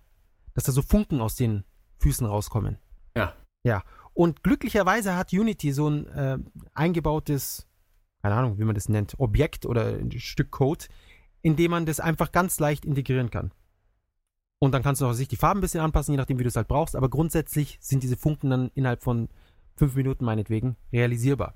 [0.53, 1.63] dass da so Funken aus den
[1.99, 2.77] Füßen rauskommen.
[3.15, 3.33] Ja.
[3.63, 3.83] Ja.
[4.13, 6.38] Und glücklicherweise hat Unity so ein äh,
[6.73, 7.67] eingebautes,
[8.26, 10.86] keine Ahnung, wie man das nennt, Objekt oder ein Stück Code,
[11.43, 13.51] in dem man das einfach ganz leicht integrieren kann.
[14.57, 16.47] Und dann kannst du auch sich die Farben ein bisschen anpassen, je nachdem, wie du
[16.47, 16.95] es halt brauchst.
[16.95, 19.30] Aber grundsätzlich sind diese Funken dann innerhalb von
[19.76, 21.53] fünf Minuten meinetwegen realisierbar.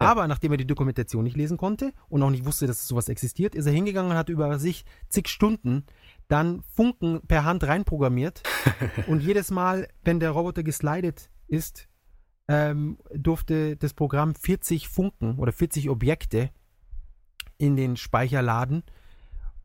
[0.00, 0.10] Ja.
[0.10, 3.56] Aber nachdem er die Dokumentation nicht lesen konnte und auch nicht wusste, dass sowas existiert,
[3.56, 5.86] ist er hingegangen und hat über sich zig Stunden
[6.28, 8.44] dann Funken per Hand reinprogrammiert.
[9.08, 11.88] und jedes Mal, wenn der Roboter geslidet ist,
[12.52, 16.50] ähm, durfte das Programm 40 Funken oder 40 Objekte
[17.56, 18.82] in den Speicher laden,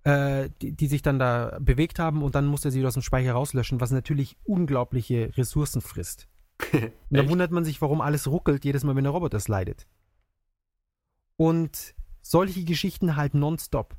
[0.03, 2.93] äh, die, die sich dann da bewegt haben und dann musste er sie wieder aus
[2.93, 6.29] dem Speicher rauslöschen, was natürlich unglaubliche Ressourcen frisst.
[6.71, 9.85] Und da wundert man sich, warum alles ruckelt, jedes Mal, wenn der Roboter slidet.
[11.35, 13.95] Und solche Geschichten halt nonstop.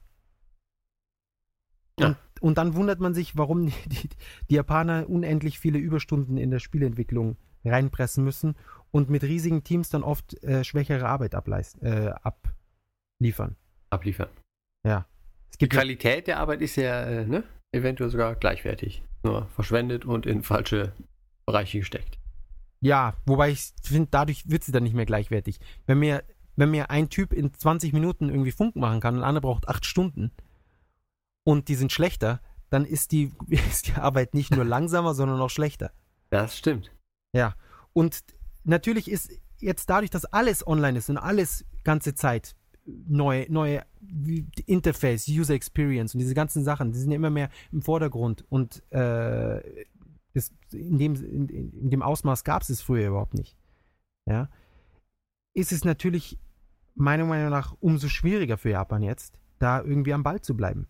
[2.01, 2.09] Ja.
[2.09, 4.09] Und, und dann wundert man sich, warum die, die,
[4.51, 8.55] die Japaner unendlich viele Überstunden in der Spielentwicklung reinpressen müssen
[8.91, 13.57] und mit riesigen Teams dann oft äh, schwächere Arbeit ableist, äh, abliefern.
[13.91, 14.29] Abliefern.
[14.85, 17.43] Es Die ja- Qualität der Arbeit ist ja äh, ne,
[17.73, 19.03] eventuell sogar gleichwertig.
[19.23, 20.93] Nur verschwendet und in falsche
[21.47, 22.19] Bereiche gesteckt.
[22.81, 25.59] Ja, wobei ich finde, dadurch wird sie dann nicht mehr gleichwertig.
[25.87, 26.23] Wenn mir,
[26.57, 29.69] wenn mir ein Typ in 20 Minuten irgendwie Funken machen kann und ein anderer braucht
[29.69, 30.31] 8 Stunden
[31.45, 32.41] und die sind schlechter,
[32.71, 35.91] dann ist die, ist die Arbeit nicht nur langsamer, sondern auch schlechter.
[36.31, 36.93] Das stimmt.
[37.93, 38.25] Und
[38.65, 42.55] natürlich ist jetzt dadurch, dass alles online ist und alles ganze Zeit
[42.87, 43.85] neue, neue
[44.67, 48.83] Interface, User Experience und diese ganzen Sachen, die sind ja immer mehr im Vordergrund und
[48.93, 49.87] äh,
[50.35, 53.57] das, in, dem, in, in dem Ausmaß gab es es früher überhaupt nicht.
[54.27, 54.49] Ja,
[55.55, 56.39] ist es natürlich
[56.95, 60.87] meiner Meinung nach umso schwieriger für Japan jetzt, da irgendwie am Ball zu bleiben.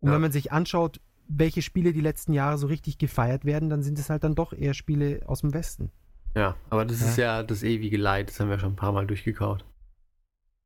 [0.00, 0.14] Und Ja.
[0.14, 3.98] wenn man sich anschaut, welche Spiele die letzten Jahre so richtig gefeiert werden, dann sind
[3.98, 5.90] es halt dann doch eher Spiele aus dem Westen.
[6.36, 7.06] Ja, aber das Ja.
[7.06, 9.64] ist ja das ewige Leid, das haben wir schon ein paar Mal durchgekaut.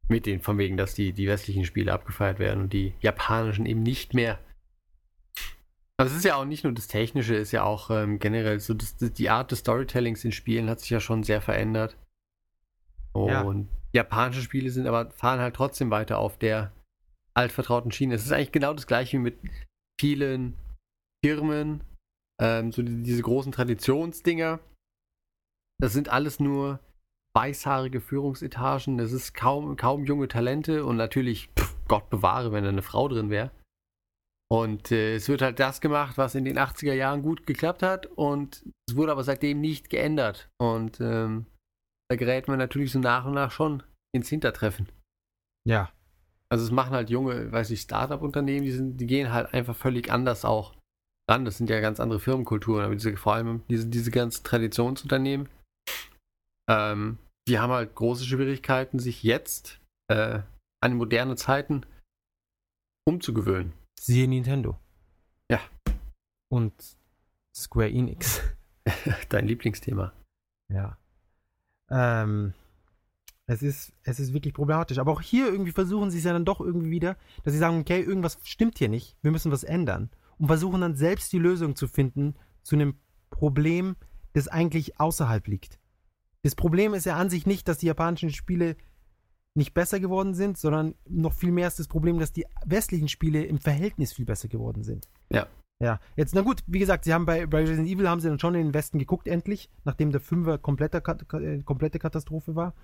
[0.08, 3.82] Mit den, von wegen, dass die, die westlichen Spiele abgefeiert werden und die japanischen eben
[3.82, 4.38] nicht mehr.
[5.98, 8.72] Also es ist ja auch nicht nur das Technische, ist ja auch ähm, generell so,
[8.72, 11.96] das, die Art des Storytellings in Spielen hat sich ja schon sehr verändert.
[13.16, 13.42] Ja.
[13.42, 16.72] Und japanische Spiele sind aber, fahren halt trotzdem weiter auf der
[17.34, 18.14] altvertrauten Schiene.
[18.14, 19.38] Es ist eigentlich genau das gleiche wie mit
[20.00, 20.56] vielen
[21.24, 21.82] Firmen,
[22.40, 24.60] ähm, so die, diese großen Traditionsdinger.
[25.80, 26.80] Das sind alles nur
[27.36, 28.98] weißhaarige Führungsetagen.
[28.98, 33.08] Das ist kaum, kaum junge Talente und natürlich, pff, Gott bewahre, wenn da eine Frau
[33.08, 33.50] drin wäre.
[34.50, 38.06] Und äh, es wird halt das gemacht, was in den 80er Jahren gut geklappt hat
[38.06, 40.48] und es wurde aber seitdem nicht geändert.
[40.58, 41.46] Und ähm,
[42.10, 43.82] da gerät man natürlich so nach und nach schon
[44.14, 44.88] ins Hintertreffen.
[45.66, 45.92] Ja.
[46.50, 50.10] Also es machen halt junge, weiß ich, Startup-Unternehmen, die, sind, die gehen halt einfach völlig
[50.10, 50.74] anders auch
[51.28, 51.44] ran.
[51.44, 55.48] Das sind ja ganz andere Firmenkulturen, aber diese, vor allem diese, diese ganzen Traditionsunternehmen,
[56.70, 59.80] ähm, die haben halt große Schwierigkeiten, sich jetzt
[60.10, 60.40] äh,
[60.82, 61.84] an moderne Zeiten
[63.06, 63.72] umzugewöhnen.
[63.98, 64.78] Siehe Nintendo.
[65.50, 65.60] Ja.
[66.50, 66.72] Und
[67.54, 68.42] Square Enix.
[69.28, 70.12] Dein Lieblingsthema.
[70.72, 70.98] Ja.
[71.90, 72.54] Ähm,
[73.48, 74.98] es ist, es ist wirklich problematisch.
[74.98, 77.80] Aber auch hier irgendwie versuchen sie es ja dann doch irgendwie wieder, dass sie sagen,
[77.80, 80.10] okay, irgendwas stimmt hier nicht, wir müssen was ändern.
[80.38, 82.94] Und versuchen dann selbst die Lösung zu finden zu einem
[83.30, 83.96] Problem,
[84.34, 85.80] das eigentlich außerhalb liegt.
[86.42, 88.76] Das Problem ist ja an sich nicht, dass die japanischen Spiele
[89.54, 93.44] nicht besser geworden sind, sondern noch viel mehr ist das Problem, dass die westlichen Spiele
[93.44, 95.08] im Verhältnis viel besser geworden sind.
[95.30, 95.48] Ja.
[95.80, 98.40] Ja, jetzt, na gut, wie gesagt, sie haben bei, bei Resident Evil haben sie dann
[98.40, 102.74] schon in den Westen geguckt, endlich, nachdem der Fünfer kompletter, Kat- äh, komplette Katastrophe war.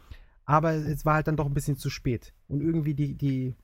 [0.47, 2.33] Aber es war halt dann doch ein bisschen zu spät.
[2.49, 3.55] Und irgendwie die, die,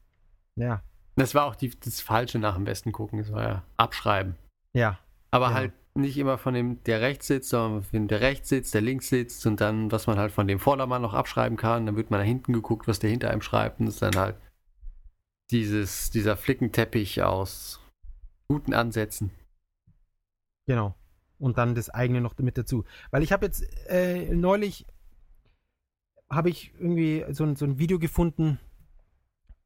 [0.57, 0.83] ja,
[1.17, 4.37] Das war auch die, das Falsche nach dem Westen gucken, das war ja abschreiben.
[4.73, 4.99] ja,
[5.31, 5.55] Aber Ja.
[5.55, 8.81] halt nicht immer von dem, der rechts sitzt, sondern von dem, der rechts sitzt, der
[8.81, 11.85] links sitzt und dann, was man halt von dem Vordermann noch abschreiben kann.
[11.87, 14.17] Dann wird man nach hinten geguckt, was der hinter einem schreibt und das ist dann
[14.17, 14.37] halt
[15.51, 17.81] dieses, dieser Flickenteppich aus
[18.49, 19.31] guten Ansätzen.
[20.67, 20.95] genau.
[21.39, 22.85] Und dann das eigene noch mit dazu.
[23.11, 24.85] Weil ich habe jetzt äh, neulich
[26.31, 28.59] habe ich irgendwie so ein, so ein Video gefunden,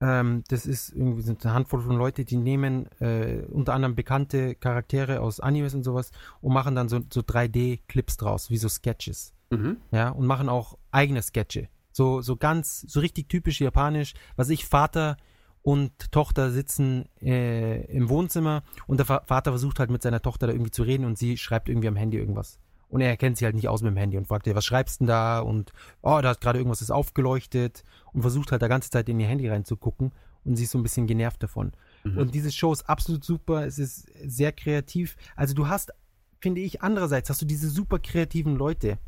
[0.01, 4.55] Ähm, das ist irgendwie sind eine Handvoll von Leute, die nehmen äh, unter anderem bekannte
[4.57, 6.11] Charaktere aus Animes und sowas
[6.41, 9.33] und machen dann so, so 3D-Clips draus, wie so Sketches.
[9.51, 9.77] Mhm.
[9.93, 11.69] Ja, und machen auch eigene Sketche.
[11.93, 14.15] So, so ganz, so richtig typisch japanisch.
[14.37, 15.17] Was ich, Vater
[15.62, 20.49] und Tochter sitzen äh, im Wohnzimmer und der Va Vater versucht halt mit seiner Tochter
[20.49, 22.59] da irgendwie zu reden und sie schreibt irgendwie am Handy irgendwas.
[22.95, 25.01] Und er kennt sie halt nicht aus mit dem Handy und fragt ihr, was schreibst
[25.01, 25.41] du denn da?
[25.41, 27.83] Und oh, da hat gerade irgendwas ist aufgeleuchtet
[28.13, 30.13] und versucht halt da ganze Zeit in ihr Handy reinzugucken
[30.45, 31.73] und sie ist so ein bisschen genervt davon.
[32.05, 32.19] Mhm.
[32.19, 35.17] Und diese Show ist absolut super, es ist sehr kreativ.
[35.35, 35.93] Also du hast,
[36.41, 38.99] finde ich, andererseits hast du diese super kreativen Leute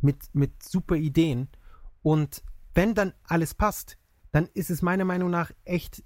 [0.00, 1.48] mit, mit super Ideen
[2.02, 3.98] und wenn dann alles passt,
[4.30, 6.04] dann ist es meiner Meinung nach echt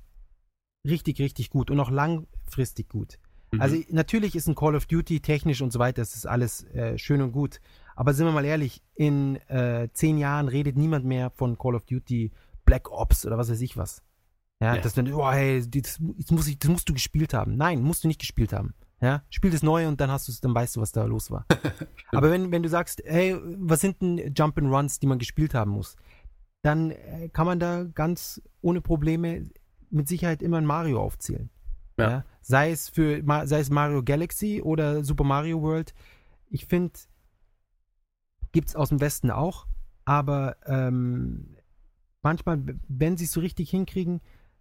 [0.89, 3.19] richtig, richtig gut und auch langfristig gut.
[3.53, 3.61] Mhm.
[3.61, 6.99] Also natürlich ist ein Call of Duty technisch und so weiter, das ist alles äh,
[6.99, 7.61] schön und gut.
[7.95, 11.85] Aber sind wir mal ehrlich, in äh, zehn Jahren redet niemand mehr von Call of
[11.85, 12.33] Duty
[12.65, 14.03] Black Ops oder was weiß ich was.
[14.61, 14.81] Ja, Ja.
[14.81, 17.57] das dann, oh, hey, das, das, muss ich, das musst du gespielt haben.
[17.57, 18.75] Nein, musst du nicht gespielt haben.
[19.01, 21.45] Ja, spiel das neu und dann hast du dann weißt du, was da los war.
[22.13, 25.55] Aber wenn, wenn du sagst, hey, was sind denn Jump and Runs, die man gespielt
[25.55, 25.97] haben muss,
[26.63, 29.51] dann äh, kann man da ganz ohne Probleme
[29.91, 31.51] mit Sicherheit immer ein Mario aufzählen.
[31.99, 32.25] Ja.
[32.43, 35.95] Sei es für sei es Mario Galaxy oder Super Mario World.
[36.51, 36.99] Ich finde,
[38.51, 39.67] gibt's aus dem Westen auch,
[40.05, 41.57] aber ähm,
[42.21, 44.21] manchmal, wenn sie es so richtig hinkriegen,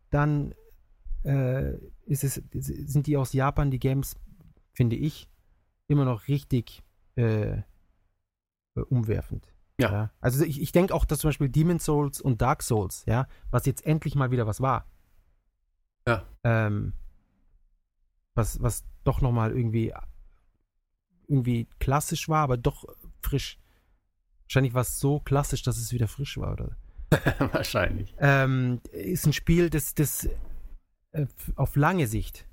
[0.10, 0.54] dann
[1.24, 1.74] äh,
[2.06, 4.16] ist es, sind die aus Japan, die Games,
[4.74, 5.30] finde ich,
[5.88, 6.84] immer noch richtig
[7.16, 7.62] äh,
[8.76, 9.52] umwerfend.
[9.80, 10.12] Ja.
[10.20, 13.66] Also ich, ich denke auch, dass zum Beispiel Demon's Souls und Dark Souls, ja, was
[13.66, 14.86] jetzt endlich mal wieder was war.
[16.08, 16.26] Ja.
[16.44, 16.94] Ähm,
[18.36, 19.94] was, was doch nochmal irgendwie
[21.28, 22.86] irgendwie klassisch war, aber doch
[23.22, 23.58] frisch.
[24.46, 26.76] Wahrscheinlich war es so klassisch, dass es wieder frisch war, oder?
[27.54, 28.14] Wahrscheinlich.
[28.20, 30.28] ähm, ist ein Spiel, das, das
[31.12, 31.26] äh,
[31.56, 32.46] auf lange Sicht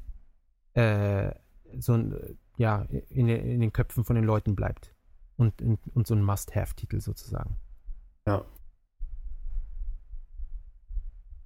[0.74, 1.33] äh,
[1.79, 4.95] so ein, äh, ja, in, den- in den Köpfen von den Leuten bleibt.
[5.37, 7.57] Und, und, und so ein Must-Have-Titel sozusagen.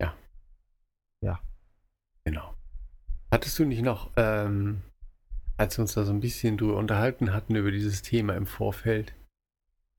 [0.00, 1.40] Ja.
[2.24, 2.54] Genau.
[3.32, 4.82] Hattest du nicht noch, ähm,
[5.56, 9.14] als wir uns da so ein bisschen drüber unterhalten hatten, über dieses Thema im Vorfeld,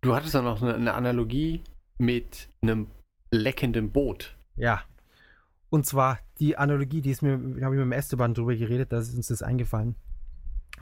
[0.01, 1.63] du hattest da noch eine, eine Analogie
[1.97, 2.91] mit einem
[3.31, 4.37] leckenden Boot.
[4.55, 4.83] Ja.
[5.71, 8.91] Und zwar die Analogie, die ist mir, da habe ich mit dem Esteban drüber geredet,
[8.91, 9.95] da ist uns das eingefallen.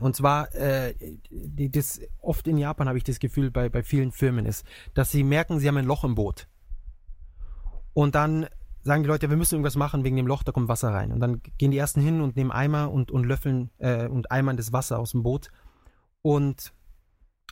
[0.01, 0.93] Und zwar, äh,
[1.29, 5.09] die, das, oft in Japan habe ich das Gefühl, bei, bei vielen Firmen ist, dass
[5.09, 6.49] sie merken, sie haben ein Loch im Boot.
[7.93, 8.47] Und dann
[8.83, 11.11] sagen die Leute, wir müssen irgendwas machen wegen dem Loch, da kommt Wasser rein.
[11.11, 14.57] Und dann gehen die ersten hin und nehmen Eimer und, und löffeln äh, und eimern
[14.57, 15.49] das Wasser aus dem Boot.
[16.21, 16.73] Und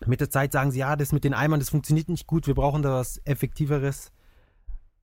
[0.05, 2.55] mit der Zeit sagen sie, ja, das mit den Eimern, das funktioniert nicht gut, wir
[2.55, 4.11] brauchen da was Effektiveres.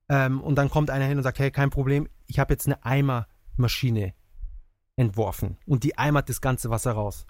[0.09, 2.83] Ähm, und dann kommt einer hin und sagt, hey, kein Problem, ich habe jetzt eine
[2.83, 4.13] Eimermaschine
[4.95, 7.25] entworfen und die eimert das ganze Wasser raus.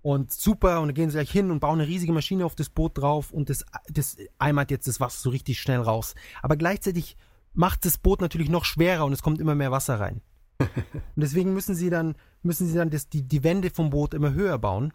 [0.00, 2.70] Und super, und dann gehen sie gleich hin und bauen eine riesige Maschine auf das
[2.70, 6.14] Boot drauf und das, das eimert jetzt das Wasser so richtig schnell raus.
[6.42, 7.16] Aber gleichzeitig
[7.58, 10.22] macht das Boot natürlich noch schwerer und es kommt immer mehr Wasser rein.
[10.60, 10.70] und
[11.16, 14.58] deswegen müssen sie dann, müssen sie dann das, die, die Wände vom Boot immer höher
[14.58, 14.92] bauen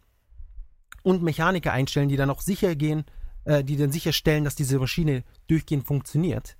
[1.03, 3.03] und Mechaniker einstellen, die dann auch sicher gehen,
[3.43, 6.55] äh, die dann sicherstellen, dass diese Maschine durchgehend funktioniert.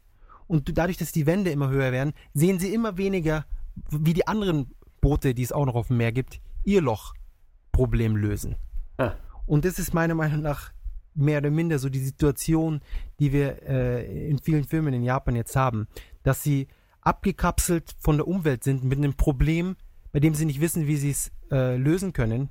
[0.46, 3.46] Und dadurch, dass die Wände immer höher werden, sehen sie immer weniger,
[3.90, 8.58] wie die anderen Boote, die es auch noch auf dem Meer gibt, ihr Lochproblem lösen.
[8.98, 9.14] Ah.
[9.46, 10.74] Und das ist meiner Meinung nach
[11.16, 12.82] mehr oder minder so die Situation,
[13.20, 15.88] die wir äh, in vielen Firmen in Japan jetzt haben,
[16.24, 16.68] dass sie
[17.02, 19.76] abgekapselt von der Umwelt sind mit einem Problem,
[20.12, 22.50] bei dem sie nicht wissen, wie sie es äh, lösen können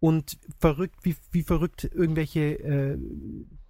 [0.00, 2.98] und verrückt, wie, wie verrückt irgendwelche äh,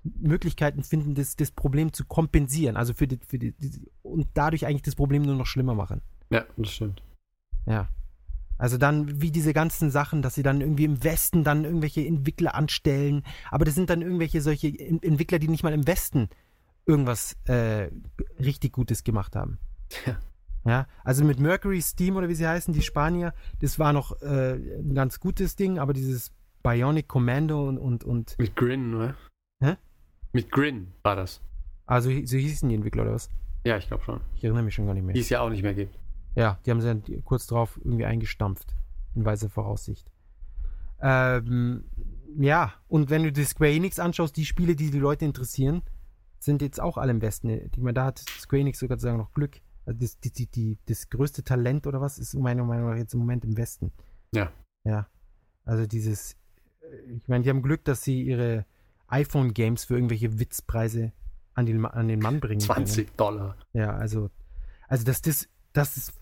[0.04, 4.66] Möglichkeiten finden, das, das Problem zu kompensieren, also für die, für die, die und dadurch
[4.66, 6.00] eigentlich das Problem nur noch schlimmer machen.
[6.30, 7.02] Ja, das stimmt.
[7.66, 7.88] Ja.
[8.62, 12.54] Also dann wie diese ganzen Sachen, dass sie dann irgendwie im Westen dann irgendwelche Entwickler
[12.54, 16.28] anstellen, aber das sind dann irgendwelche solche En- Entwickler, die nicht mal im Westen
[16.86, 17.88] irgendwas äh,
[18.38, 19.58] richtig Gutes gemacht haben.
[20.06, 20.18] Ja.
[20.64, 24.52] Ja, also mit Mercury Steam oder wie sie heißen, die Spanier, das war noch äh,
[24.54, 26.30] ein ganz gutes Ding, aber dieses
[26.62, 29.16] Bionic Commando und, und, und Mit Grin, oder?
[29.60, 29.74] Hä?
[30.32, 31.40] Mit Grin war das.
[31.86, 33.28] also so hießen die Entwickler oder was?
[33.64, 34.20] Ja, ich glaube schon.
[34.36, 35.14] Ich erinnere mich schon gar nicht mehr.
[35.14, 35.98] Die es ja auch nicht mehr gibt.
[36.34, 38.74] Ja, die haben sie dann kurz drauf irgendwie eingestampft.
[39.14, 40.10] In weiser Voraussicht.
[41.00, 41.84] Ähm,
[42.38, 45.82] ja, und wenn du die Square Enix anschaust, die Spiele, die die Leute interessieren,
[46.38, 47.50] sind jetzt auch alle im Westen.
[47.50, 49.60] Ich meine, da hat Square Enix sogar sagen noch Glück.
[49.84, 53.14] Also das, die, die, die, das größte Talent oder was ist meiner Meinung nach jetzt
[53.14, 53.92] im Moment im Westen.
[54.32, 54.50] Ja.
[54.84, 55.08] Ja.
[55.64, 56.36] Also dieses,
[56.80, 58.64] äh, ich meine, die haben Glück, dass sie ihre
[59.08, 61.12] iPhone-Games für irgendwelche Witzpreise
[61.54, 62.86] an den, an den Mann bringen können.
[62.86, 63.56] 20 Dollar.
[63.72, 64.30] Ja, also,
[64.88, 66.12] Also, dass das, dass es,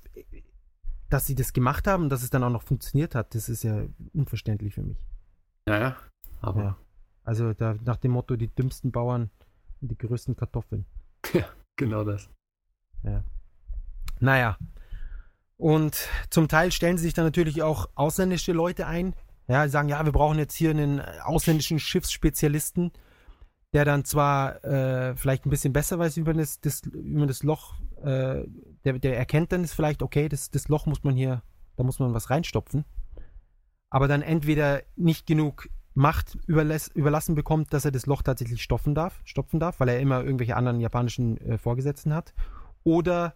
[1.10, 3.84] dass sie das gemacht haben, dass es dann auch noch funktioniert hat, das ist ja
[4.14, 4.98] unverständlich für mich.
[5.66, 5.96] Naja,
[6.40, 6.76] aber Ja.
[7.24, 9.30] Also da, nach dem Motto, die dümmsten Bauern
[9.80, 10.86] und die größten Kartoffeln.
[11.76, 12.28] genau das.
[14.18, 14.56] Naja.
[15.56, 19.14] Und zum Teil stellen sie sich dann natürlich auch ausländische Leute ein.
[19.46, 22.92] Ja, sagen, ja, wir brauchen jetzt hier einen ausländischen Schiffsspezialisten,
[23.72, 27.74] der dann zwar äh, vielleicht ein bisschen besser weiß über das, das, über das Loch,
[28.02, 28.46] äh,
[28.84, 31.42] der, der erkennt dann ist vielleicht, okay, das, das Loch muss man hier,
[31.76, 32.84] da muss man was reinstopfen.
[33.90, 38.94] Aber dann entweder nicht genug Macht überläs, überlassen bekommt, dass er das Loch tatsächlich stopfen
[38.94, 42.32] darf, stopfen darf, weil er immer irgendwelche anderen japanischen äh, Vorgesetzten hat.
[42.84, 43.34] Oder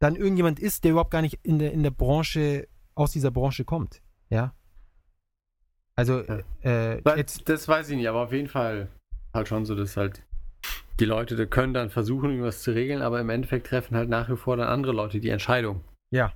[0.00, 3.64] dann irgendjemand ist, der überhaupt gar nicht in der, in der Branche, aus dieser Branche
[3.64, 4.02] kommt.
[4.28, 4.54] Ja.
[5.94, 6.20] Also,
[6.62, 8.88] äh, Das, jetzt, das weiß ich nicht, aber auf jeden Fall
[9.32, 10.22] halt schon so, dass halt
[11.00, 14.28] die Leute die können dann versuchen, irgendwas zu regeln, aber im Endeffekt treffen halt nach
[14.28, 15.82] wie vor dann andere Leute die Entscheidung.
[16.10, 16.32] ja,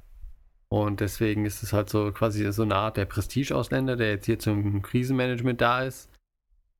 [0.69, 4.39] Und deswegen ist es halt so quasi so eine Art der Prestige-Ausländer, der jetzt hier
[4.39, 6.09] zum Krisenmanagement da ist.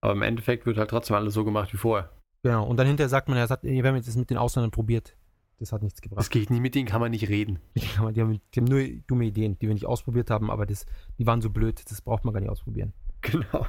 [0.01, 2.11] Aber im Endeffekt wird halt trotzdem alles so gemacht wie vorher.
[2.43, 2.65] genau.
[2.67, 5.17] Und dann hinterher sagt man, ja, sagt, wir haben jetzt das mit den Ausländern probiert.
[5.59, 6.31] Das hat nichts Das gebracht.
[6.33, 7.61] geht nicht, mit denen kann man nicht reden.
[7.77, 10.67] Die haben, die haben, die haben nur dumme Ideen, die wir nicht ausprobiert haben, aber
[10.67, 10.87] das,
[11.19, 12.93] die waren so blöd, das braucht man gar nicht ausprobieren.
[13.21, 13.65] Genau.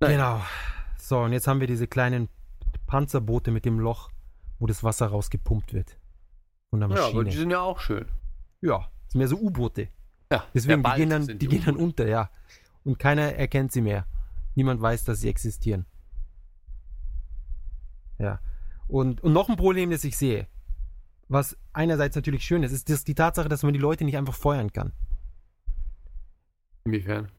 [0.00, 0.12] Nein.
[0.12, 0.40] Genau.
[1.00, 2.28] So, und jetzt haben wir diese kleinen
[2.86, 4.10] Panzerboote mit dem Loch,
[4.58, 5.98] wo das Wasser rausgepumpt wird.
[6.70, 7.32] Von der Ja, aber die Maschine.
[7.32, 8.06] sind ja auch schön.
[8.60, 9.88] Ja, das sind mehr so U-Boote.
[10.32, 12.30] Ja, Deswegen, die gehen dann, sind die gehen dann unter, ja.
[12.84, 14.06] Und keiner erkennt sie mehr.
[14.54, 15.86] Niemand weiß, dass sie existieren.
[18.18, 18.38] Ja.
[18.86, 20.46] Und, und noch ein Problem, das ich sehe,
[21.28, 24.34] was einerseits natürlich schön ist, ist das die Tatsache, dass man die Leute nicht einfach
[24.34, 24.92] feuern kann.
[26.84, 27.30] Inwiefern?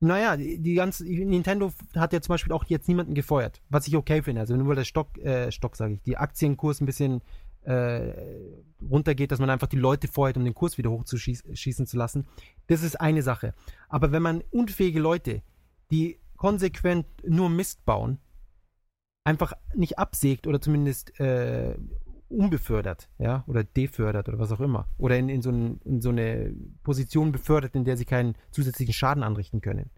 [0.00, 4.22] Naja, die, ganze Nintendo hat ja zum Beispiel auch jetzt niemanden gefeuert, was ich okay
[4.22, 4.42] finde.
[4.42, 7.22] Also nur weil der Stock, äh, Stock sage ich, die Aktienkurs ein bisschen
[7.62, 8.12] äh,
[8.82, 12.26] runtergeht, dass man einfach die Leute feuert, um den Kurs wieder hochzuschießen zu lassen.
[12.66, 13.54] Das ist eine Sache.
[13.88, 15.42] Aber wenn man unfähige Leute,
[15.90, 18.18] die konsequent nur Mist bauen,
[19.24, 21.74] einfach nicht absägt oder zumindest äh,
[22.28, 24.88] unbefördert, ja, oder defördert oder was auch immer.
[24.98, 26.52] Oder in, in, so ein, in so eine
[26.82, 29.90] Position befördert, in der sie keinen zusätzlichen Schaden anrichten können.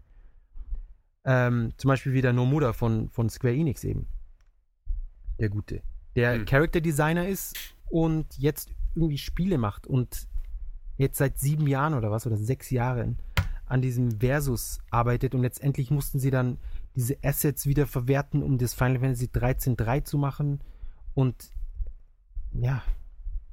[1.25, 4.07] Ähm, zum Beispiel wie der Nomura von, von Square Enix eben.
[5.39, 5.81] Der Gute.
[6.15, 6.45] Der Hm.
[6.45, 7.57] Character Designer ist
[7.89, 10.27] und jetzt irgendwie Spiele macht und
[10.97, 13.19] jetzt seit sieben Jahren oder was, oder sechs Jahren
[13.65, 16.57] an diesem Versus arbeitet und letztendlich mussten sie dann
[16.95, 20.61] diese Assets wieder verwerten, um das Final Fantasy 13.3 zu machen
[21.13, 21.51] und
[22.53, 22.83] ja,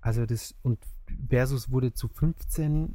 [0.01, 0.78] also das und
[1.28, 2.94] Versus wurde zu 15.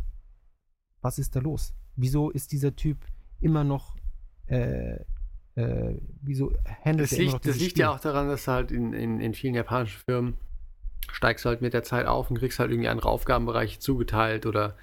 [1.01, 1.73] Was ist da los?
[1.95, 2.97] Wieso ist dieser Typ
[3.39, 3.95] immer noch
[4.47, 4.99] äh,
[5.55, 7.81] äh, wieso handelt Das er liegt, das liegt Spiel?
[7.81, 10.37] ja auch daran, dass halt in, in, in vielen japanischen Firmen
[11.11, 14.77] steigst du halt mit der Zeit auf und kriegst halt irgendwie andere Aufgabenbereiche zugeteilt oder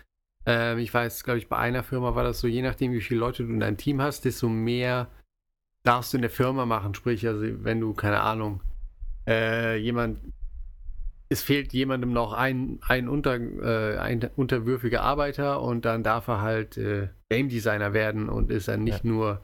[0.47, 3.21] ähm, ich weiß, glaube ich, bei einer Firma war das so, je nachdem, wie viele
[3.21, 5.09] Leute du in deinem Team hast, desto mehr
[5.85, 6.95] darfst du in der Firma machen.
[6.95, 8.62] Sprich, also wenn du, keine Ahnung,
[9.27, 10.19] äh, jemand,
[11.29, 16.41] es fehlt jemandem noch ein, ein, unter, äh, ein unterwürfiger Arbeiter und dann darf er
[16.41, 19.11] halt äh, Game Designer werden und ist dann nicht Ja.
[19.11, 19.41] nur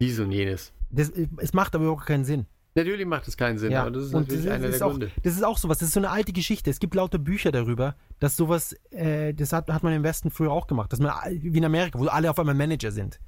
[0.00, 0.72] dies und jenes.
[0.90, 2.46] Das, es macht aber überhaupt keinen Sinn.
[2.74, 4.78] Natürlich macht das keinen Sinn, Ja, aber das ist und natürlich das ist- einer ist
[4.78, 5.10] der auch- Gründe.
[5.22, 6.70] Das ist auch sowas, das ist so eine alte Geschichte.
[6.70, 10.50] Es gibt lauter Bücher darüber, dass sowas, äh, das hat, hat man im Westen früher
[10.52, 13.18] auch gemacht, dass man, wie in Amerika, wo alle auf einmal Manager sind.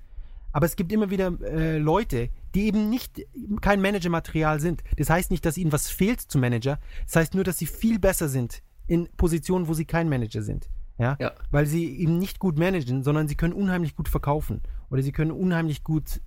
[0.53, 3.27] Aber es gibt immer wieder äh, Leute, die eben nicht
[3.61, 4.83] kein Managermaterial sind.
[4.97, 6.79] Das heißt nicht, dass ihnen was fehlt zum Manager.
[7.05, 10.69] Das heißt nur, dass sie viel besser sind in Positionen, wo sie kein Manager sind.
[10.99, 11.17] Ja?
[11.19, 11.33] Ja.
[11.51, 14.61] Weil sie eben nicht gut managen, sondern sie können unheimlich gut verkaufen.
[14.91, 16.21] Oder sie können unheimlich gut,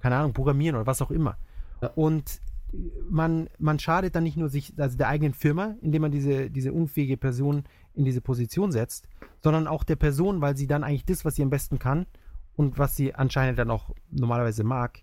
[0.00, 1.38] keine Ahnung, programmieren oder was auch immer.
[1.80, 1.88] Ja.
[1.94, 2.40] Und
[3.08, 6.72] man, man schadet dann nicht nur sich, also der eigenen Firma, indem man diese, diese
[6.72, 9.08] unfähige Person in diese Position setzt,
[9.42, 12.06] sondern auch der Person, weil sie dann eigentlich das, was sie am besten kann
[12.54, 15.02] und was sie anscheinend dann auch normalerweise mag,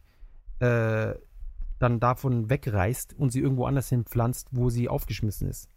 [0.59, 1.13] äh,
[1.79, 5.69] dann davon wegreißt und sie irgendwo anders hin pflanzt, wo sie aufgeschmissen ist.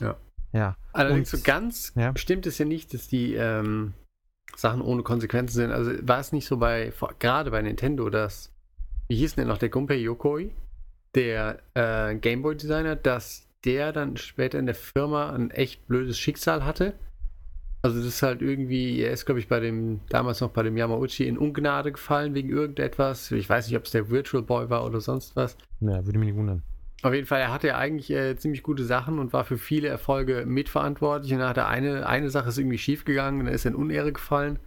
[0.00, 0.16] Ja.
[0.52, 0.76] Ja.
[0.92, 2.16] Allerdings Und- so ganz ja.
[2.16, 3.94] stimmt es ja nicht, dass die ähm,
[4.56, 5.72] Sachen ohne Konsequenzen sind.
[5.72, 8.52] Also war es nicht so bei, vor- gerade bei Nintendo, dass,
[9.08, 10.50] wie hieß denn noch, der Gunpei Yokoi,
[11.14, 16.94] der äh, Gameboy-Designer, dass der dann später in der Firma ein echt blödes Schicksal hatte.
[17.82, 20.76] Also das ist halt irgendwie, er ist glaube ich bei dem, damals noch bei dem
[20.76, 23.30] Yamauchi in Ungnade gefallen wegen irgendetwas.
[23.30, 25.56] Ich weiß nicht, ob es der Virtual Boy war oder sonst was.
[25.80, 26.62] Ja, würde mich nicht wundern.
[27.02, 29.86] Auf jeden Fall, er hatte ja eigentlich äh, ziemlich gute Sachen und war für viele
[29.86, 31.32] Erfolge mitverantwortlich.
[31.32, 33.76] Und dann hat er eine, eine Sache ist irgendwie schief gegangen, dann ist er in
[33.76, 34.58] Unehre gefallen.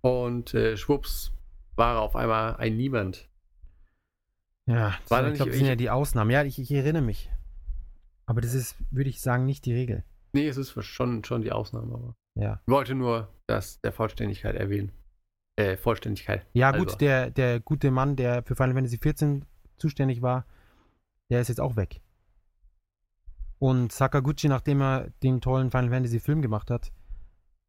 [0.00, 1.32] Und äh, schwupps,
[1.76, 3.28] war er auf einmal ein Niemand.
[4.64, 6.30] Ja, War da ich glaube, das sind ja die Ausnahmen.
[6.30, 7.30] Ja, ich, ich erinnere mich.
[8.24, 10.04] Aber das ist, würde ich sagen, nicht die Regel.
[10.32, 12.14] Nee, es ist schon, schon die Ausnahme, aber.
[12.38, 12.60] Ja.
[12.66, 14.92] Ich wollte nur das der Vollständigkeit erwähnen.
[15.56, 16.46] Äh, Vollständigkeit.
[16.54, 19.42] Ja, gut, der, der gute Mann, der für Final Fantasy XIV
[19.76, 20.46] zuständig war,
[21.30, 22.00] der ist jetzt auch weg.
[23.58, 26.92] Und Sakaguchi, nachdem er den tollen Final Fantasy Film gemacht hat,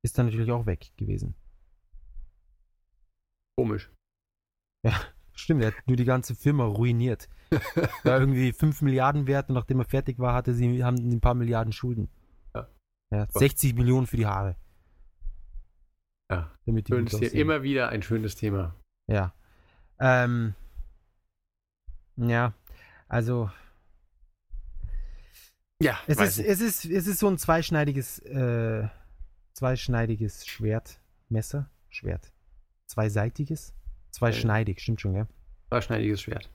[0.03, 1.36] ist dann natürlich auch weg gewesen.
[3.57, 3.91] Komisch.
[5.34, 7.30] Stimmt, er hat nur die ganze Firma ruiniert.
[8.03, 11.22] War irgendwie 5 Milliarden wert und nachdem er fertig war, hatte sie, haben sie ein
[11.22, 12.09] paar Milliarden Schulden.
[13.12, 13.18] Ja.
[13.18, 14.55] Ja, 60 Millionen für die Haare.
[16.32, 16.49] Ja.
[16.66, 17.34] Damit die Schönes Thema.
[17.34, 18.76] Immer wieder ein schönes Thema.
[19.07, 19.34] Ja.
[19.99, 20.55] Ähm,
[22.16, 22.53] ja,
[23.07, 23.51] also
[25.82, 26.49] Ja, es ist, nicht.
[26.49, 28.88] es ist, es ist so ein zweischneidiges, äh,
[29.53, 30.99] zweischneidiges Schwert,
[31.30, 32.32] Messer, Schwert.
[32.88, 33.74] Zweiseitiges?
[34.12, 35.28] Zweischneidig, stimmt schon, ja.
[35.70, 36.49] zweischneidiges Schwert.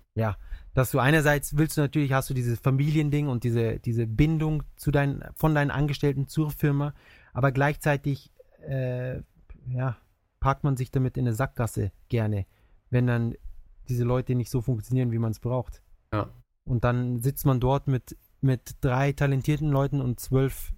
[0.75, 4.91] Dass du einerseits willst du natürlich, hast du dieses Familiending und diese, diese Bindung zu
[4.91, 6.93] deinen, von deinen Angestellten zur Firma,
[7.33, 8.31] aber gleichzeitig,
[8.69, 9.23] äh,
[9.69, 9.97] ja,
[10.41, 12.45] parkt man sich damit in eine Sackgasse gerne,
[12.91, 13.35] wenn dann
[13.89, 15.83] diese Leute nicht so funktionieren, wie man es braucht.
[16.13, 16.29] Ja.
[16.65, 20.73] Und dann sitzt man dort mit, mit drei talentierten Leuten und zwölf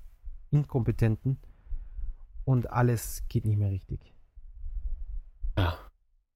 [0.51, 1.39] Inkompetenten
[2.45, 4.15] und alles geht nicht mehr richtig.
[5.59, 5.77] Ja.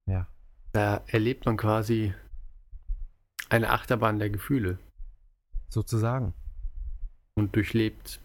[0.07, 0.26] Ja.
[0.72, 2.12] Da erlebt man quasi
[3.53, 4.78] eine Achterbahn der Gefühle
[5.68, 6.32] Sozusagen.
[7.34, 8.20] und durchlebt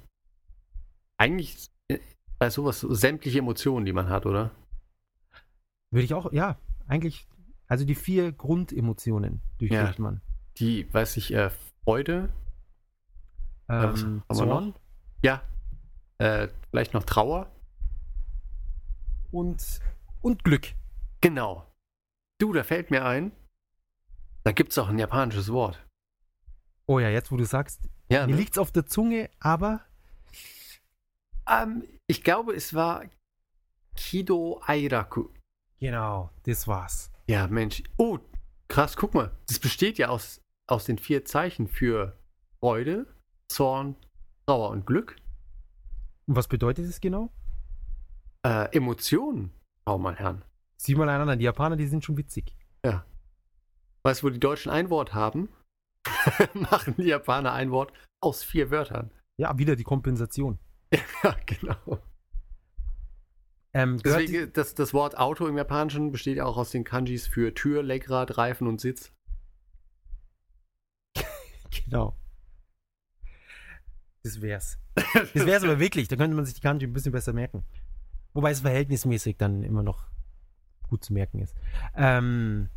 [1.17, 1.99] eigentlich äh,
[2.39, 4.51] bei sowas so sämtliche Emotionen, die man hat, oder?
[5.91, 6.57] Würde ich auch, ja,
[6.87, 7.27] eigentlich,
[7.67, 10.01] also die vier Grundemotionen durchlebt Ja.
[10.01, 10.21] man.
[10.57, 11.49] Die, weiß ich, äh,
[11.83, 12.29] Freude,
[13.69, 14.73] Ähm, wir Zorn
[15.23, 15.41] ja,
[16.19, 17.51] äh, vielleicht noch Trauer.
[19.31, 19.79] und,
[20.21, 20.73] und Glück.
[21.21, 21.65] Genau.
[22.39, 23.31] Du, da fällt mir ein,
[24.47, 25.85] da gibt es auch ein japanisches Wort.
[26.85, 28.39] Oh ja, jetzt wo du sagst, Ja, mir ne?
[28.39, 29.81] liegt's auf der Zunge, aber
[31.49, 33.03] ähm, ich glaube, es war
[33.97, 35.27] Kido Airaku.
[35.81, 37.11] genau, das war's.
[37.27, 37.83] Ja, Mensch.
[37.97, 38.19] Oh,
[38.69, 39.31] krass, guck mal.
[39.47, 42.17] Das besteht ja aus, aus den vier Zeichen für
[42.61, 43.05] Freude,
[43.49, 43.97] Zorn,
[44.45, 45.17] Trauer und Glück.
[46.25, 47.33] Und was bedeutet es genau?
[48.45, 49.51] Äh, Emotionen,
[49.85, 50.45] schau mal Herrn.
[50.77, 52.53] Sieh mal einander, die Japaner, die sind schon witzig.
[54.07, 55.49] Weißt du, wo die Deutschen ein Wort haben?
[56.53, 57.91] Machen die Japaner ein Wort
[58.21, 59.11] aus vier Wörtern.
[59.35, 60.59] Ja, wieder die Kompensation.
[61.23, 61.99] Ja, genau.
[63.73, 67.53] Ähm, Deswegen, das, das Wort Auto im Japanischen besteht ja auch aus den Kanjis für
[67.53, 69.11] Tür, Lenkrad, Reifen und Sitz.
[71.69, 72.15] genau.
[74.23, 74.79] Das wär's.
[74.95, 77.65] Das wär's aber wirklich, da könnte man sich die Kanji ein bisschen besser merken.
[78.33, 80.07] Wobei es verhältnismäßig dann immer noch
[80.87, 81.57] gut zu merken ist.
[81.93, 82.69] Ähm,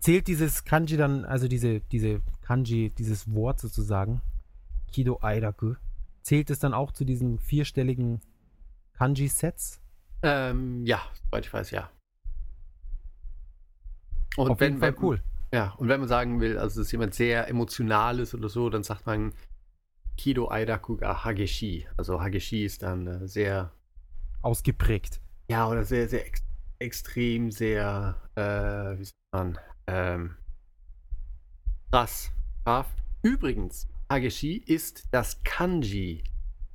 [0.00, 4.20] zählt dieses Kanji dann, also diese, diese Kanji, dieses Wort sozusagen,
[4.90, 5.74] Kido Airaku,
[6.22, 8.20] zählt es dann auch zu diesen vierstelligen
[8.94, 9.80] Kanji-Sets?
[10.22, 11.90] Ähm, ja, soweit ich weiß, ja.
[14.36, 15.22] Und Auf wenn, jeden Fall wenn, cool.
[15.52, 18.82] Ja, und wenn man sagen will, also es ist jemand sehr emotionales oder so, dann
[18.82, 19.32] sagt man
[20.16, 21.86] Kido Airaku ga Hageshi.
[21.96, 23.72] Also Hageshi ist dann äh, sehr,
[24.42, 25.20] Ausgeprägt.
[25.50, 26.42] ja, oder sehr, sehr ex
[26.80, 29.58] extrem, sehr, äh, wie sagt man,
[29.88, 30.34] ähm,
[31.90, 32.30] krass,
[32.64, 32.86] scharf.
[33.22, 36.22] Übrigens, Hageshi ist das Kanji,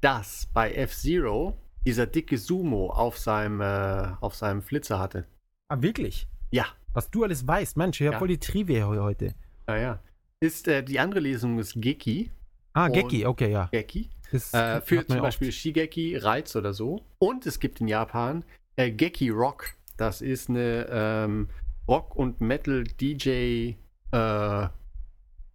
[0.01, 5.25] das bei F-Zero dieser dicke Sumo auf seinem, äh, auf seinem Flitzer hatte.
[5.69, 6.27] Ah, wirklich?
[6.51, 6.65] Ja.
[6.93, 8.19] Was du alles weißt, Mensch, ich habe Ja.
[8.19, 9.33] voll die Trivia he- heute.
[9.67, 9.99] Ja, ja.
[10.39, 12.29] Ist, äh, die andere Lesung ist Geki.
[12.73, 13.69] Ah, Geki, okay, ja.
[13.71, 14.09] Geki.
[14.51, 15.57] Äh, für zum Beispiel oft.
[15.57, 17.03] Shigeki, Reiz oder so.
[17.19, 18.43] Und es gibt in Japan
[18.75, 19.69] äh, Geki Rock.
[19.95, 21.49] Das ist eine ähm,
[21.87, 23.75] Rock- und Metal-DJ,
[24.11, 24.67] äh,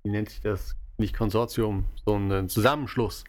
[0.03, 0.77] wie nennt sich das?
[0.99, 3.25] Nicht Konsortium, sondern ein Zusammenschluss.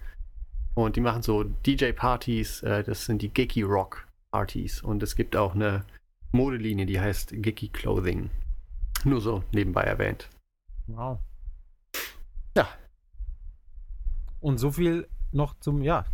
[0.73, 2.63] Und die machen so DJ-Partys.
[2.63, 4.81] Äh, das sind die Geki Rock-Partys.
[4.81, 5.85] Und es gibt auch eine
[6.31, 8.29] Modelinie, die heißt Geki Clothing.
[9.03, 10.29] Nur so nebenbei erwähnt.
[10.87, 11.19] Wow.
[12.57, 12.67] Ja.
[14.41, 16.05] Und so viel noch zum, ja,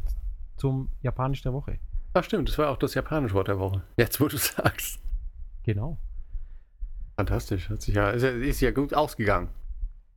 [0.57, 1.79] zum Japanisch der Woche.
[2.13, 3.81] Ach stimmt, das war auch das japanische Wort der Woche.
[3.97, 4.99] Jetzt, wo du sagst.
[5.63, 5.97] Genau.
[7.15, 7.69] Fantastisch.
[7.69, 9.49] Hat sich ja, ist, ja, ist ja gut ausgegangen.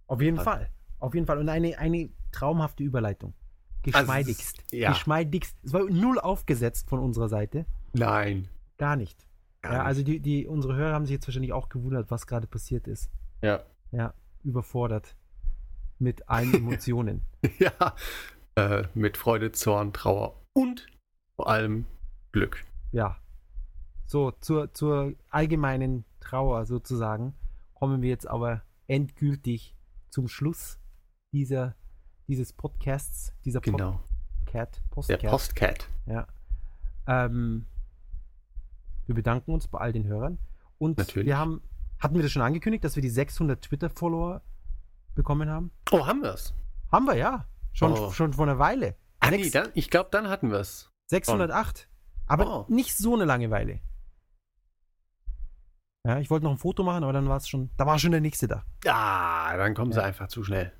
[0.07, 0.68] Auf jeden Also- Fall.
[1.01, 1.38] Auf jeden Fall.
[1.38, 3.34] Und eine, eine traumhafte Überleitung.
[3.82, 4.18] Geschmeidigst.
[4.28, 4.88] Also es ist- ja.
[4.90, 5.57] Geschmeidigst.
[5.62, 7.66] Es war null aufgesetzt von unserer Seite.
[7.92, 8.49] Nein.
[8.78, 9.24] Gar nicht.
[9.62, 9.86] Gar ja, nicht.
[9.86, 13.11] also die, die, unsere Hörer haben sich jetzt wahrscheinlich auch gewundert, was gerade passiert ist.
[13.42, 13.62] Ja.
[13.92, 15.14] Ja, überfordert.
[16.01, 17.22] Mit allen Emotionen.
[17.59, 17.94] ja.
[18.57, 20.86] Äh, mit Freude, Zorn, Trauer und
[21.36, 21.86] vor allem
[22.32, 22.64] Glück.
[22.92, 23.16] ja.
[24.09, 27.34] So, zur, zur allgemeinen Trauer sozusagen
[27.74, 29.76] kommen wir jetzt aber endgültig
[30.11, 30.78] zum Schluss
[31.32, 31.74] dieser
[32.26, 34.00] dieses Podcasts, dieser Genau.
[34.44, 35.30] Podcast, Der Postcat.
[35.30, 35.88] Postcat.
[36.06, 36.26] Ja.
[37.06, 37.66] Ähm,
[39.06, 40.38] wir bedanken uns bei all den Hörern.
[40.78, 41.26] Und Natürlich.
[41.26, 41.62] wir haben,
[41.98, 44.42] hatten wir das schon angekündigt, dass wir die 600 Twitter-Follower
[45.14, 45.70] bekommen haben?
[45.90, 46.54] Oh, haben wir's?
[46.92, 47.46] Haben wir, ja.
[47.72, 48.11] Schon, Oh.
[48.11, 48.96] schon vor einer Weile.
[49.20, 50.90] Ah, nee, dann, ich glaube, dann hatten wir's.
[51.06, 51.88] 608.
[52.26, 52.72] Aber Oh.
[52.72, 53.80] nicht so eine Langeweile.
[56.09, 58.12] Ja, ich wollte noch ein Foto machen, aber dann war es schon, da war schon
[58.12, 58.64] der nächste da.
[58.86, 60.06] Ah, dann kommen sie Ja.
[60.06, 60.72] einfach zu schnell.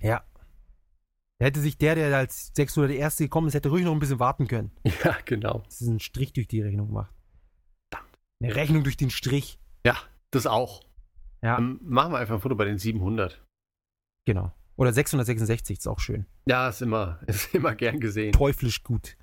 [0.00, 0.24] Ja.
[1.38, 4.00] Da hätte sich der, der als 600 der Erste gekommen ist, hätte ruhig noch ein
[4.00, 4.72] bisschen warten können.
[5.04, 5.62] Ja, genau.
[5.66, 7.14] Das ist ein Strich durch die Rechnung gemacht.
[8.42, 9.60] Eine Rechnung durch den Strich.
[9.86, 9.96] Ja,
[10.32, 10.82] das auch.
[11.42, 13.44] Ja, Dann machen wir einfach ein Foto bei den 700.
[14.26, 14.52] genau.
[14.76, 16.26] Oder 666 ist auch schön.
[16.46, 18.32] Ja, ist immer, ist immer gern gesehen.
[18.32, 19.16] Teuflisch gut.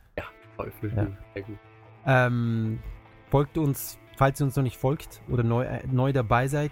[0.58, 0.94] Teufel.
[0.96, 1.08] Ja.
[1.34, 1.58] Sehr gut.
[2.06, 2.80] Ähm,
[3.30, 6.72] folgt uns, falls ihr uns noch nicht folgt oder neu, äh, neu dabei seid,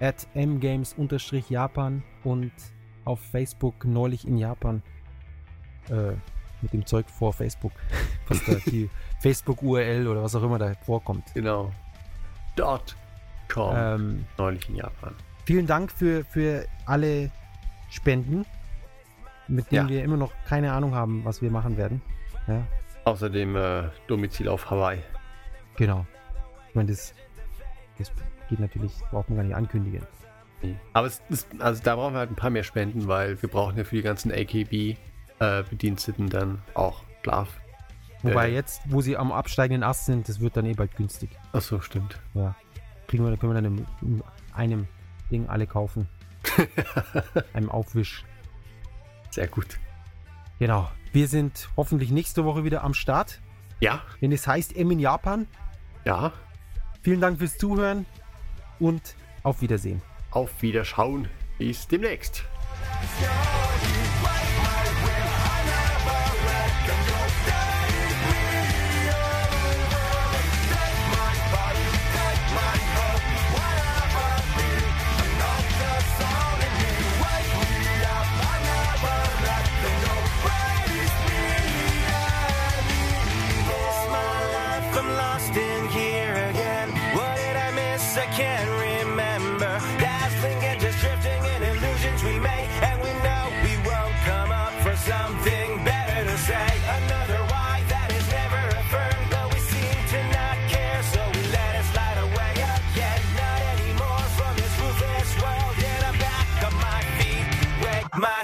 [0.00, 2.52] at mgames-japan und
[3.04, 4.82] auf Facebook neulich in Japan
[5.90, 6.12] äh,
[6.62, 7.72] mit dem Zeug vor Facebook,
[8.28, 8.88] was da die
[9.20, 11.24] Facebook-URL oder was auch immer da vorkommt.
[11.34, 11.70] Genau.
[12.56, 12.96] Dot
[13.52, 13.74] com.
[13.76, 15.14] Ähm, Neulich in Japan.
[15.44, 17.30] vielen Dank für, für alle
[17.90, 18.46] Spenden,
[19.48, 19.94] mit denen Ja.
[19.94, 22.00] wir immer noch keine Ahnung haben, was wir machen werden.
[22.46, 22.62] Ja,
[23.04, 24.98] Außerdem äh, Domizil auf Hawaii.
[25.76, 26.06] genau.
[26.74, 27.14] Ich meine, das,
[27.98, 28.10] das
[28.48, 30.02] geht natürlich, braucht man gar nicht ankündigen.
[30.92, 33.76] Aber es ist, also da brauchen wir halt ein paar mehr Spenden, weil wir brauchen
[33.78, 37.60] ja für die ganzen AKB-Bediensteten dann auch Schlaf.
[38.22, 38.54] Wobei Äh.
[38.54, 41.30] jetzt, wo sie am absteigenden Ast sind, das wird dann eh bald günstig.
[41.52, 42.18] Achso, stimmt.
[42.34, 42.56] Ja.
[43.06, 44.22] Kriegen wir, können wir dann in, in
[44.52, 44.88] einem
[45.30, 46.08] Ding alle kaufen.
[47.52, 48.24] Einem Aufwisch.
[49.30, 49.78] Sehr gut.
[50.58, 50.90] Genau.
[51.12, 53.40] Wir sind hoffentlich nächste Woche wieder am Start,
[53.78, 55.46] Ja, wenn es heißt M in Japan.
[56.04, 56.32] ja.
[57.04, 58.06] Vielen Dank fürs Zuhören
[58.80, 60.00] und auf Wiedersehen.
[60.30, 61.28] Auf Wiederschauen.
[61.58, 62.44] Bis demnächst.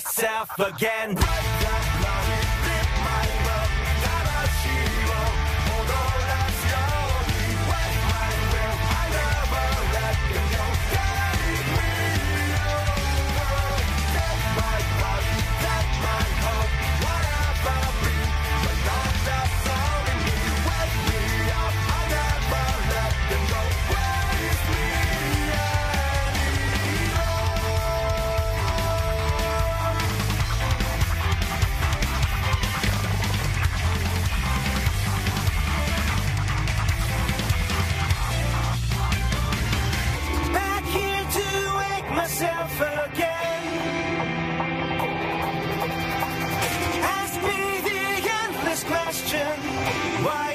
[0.00, 1.59] Myself again.
[42.40, 43.64] Myself again.
[47.02, 50.49] Ask me the endless question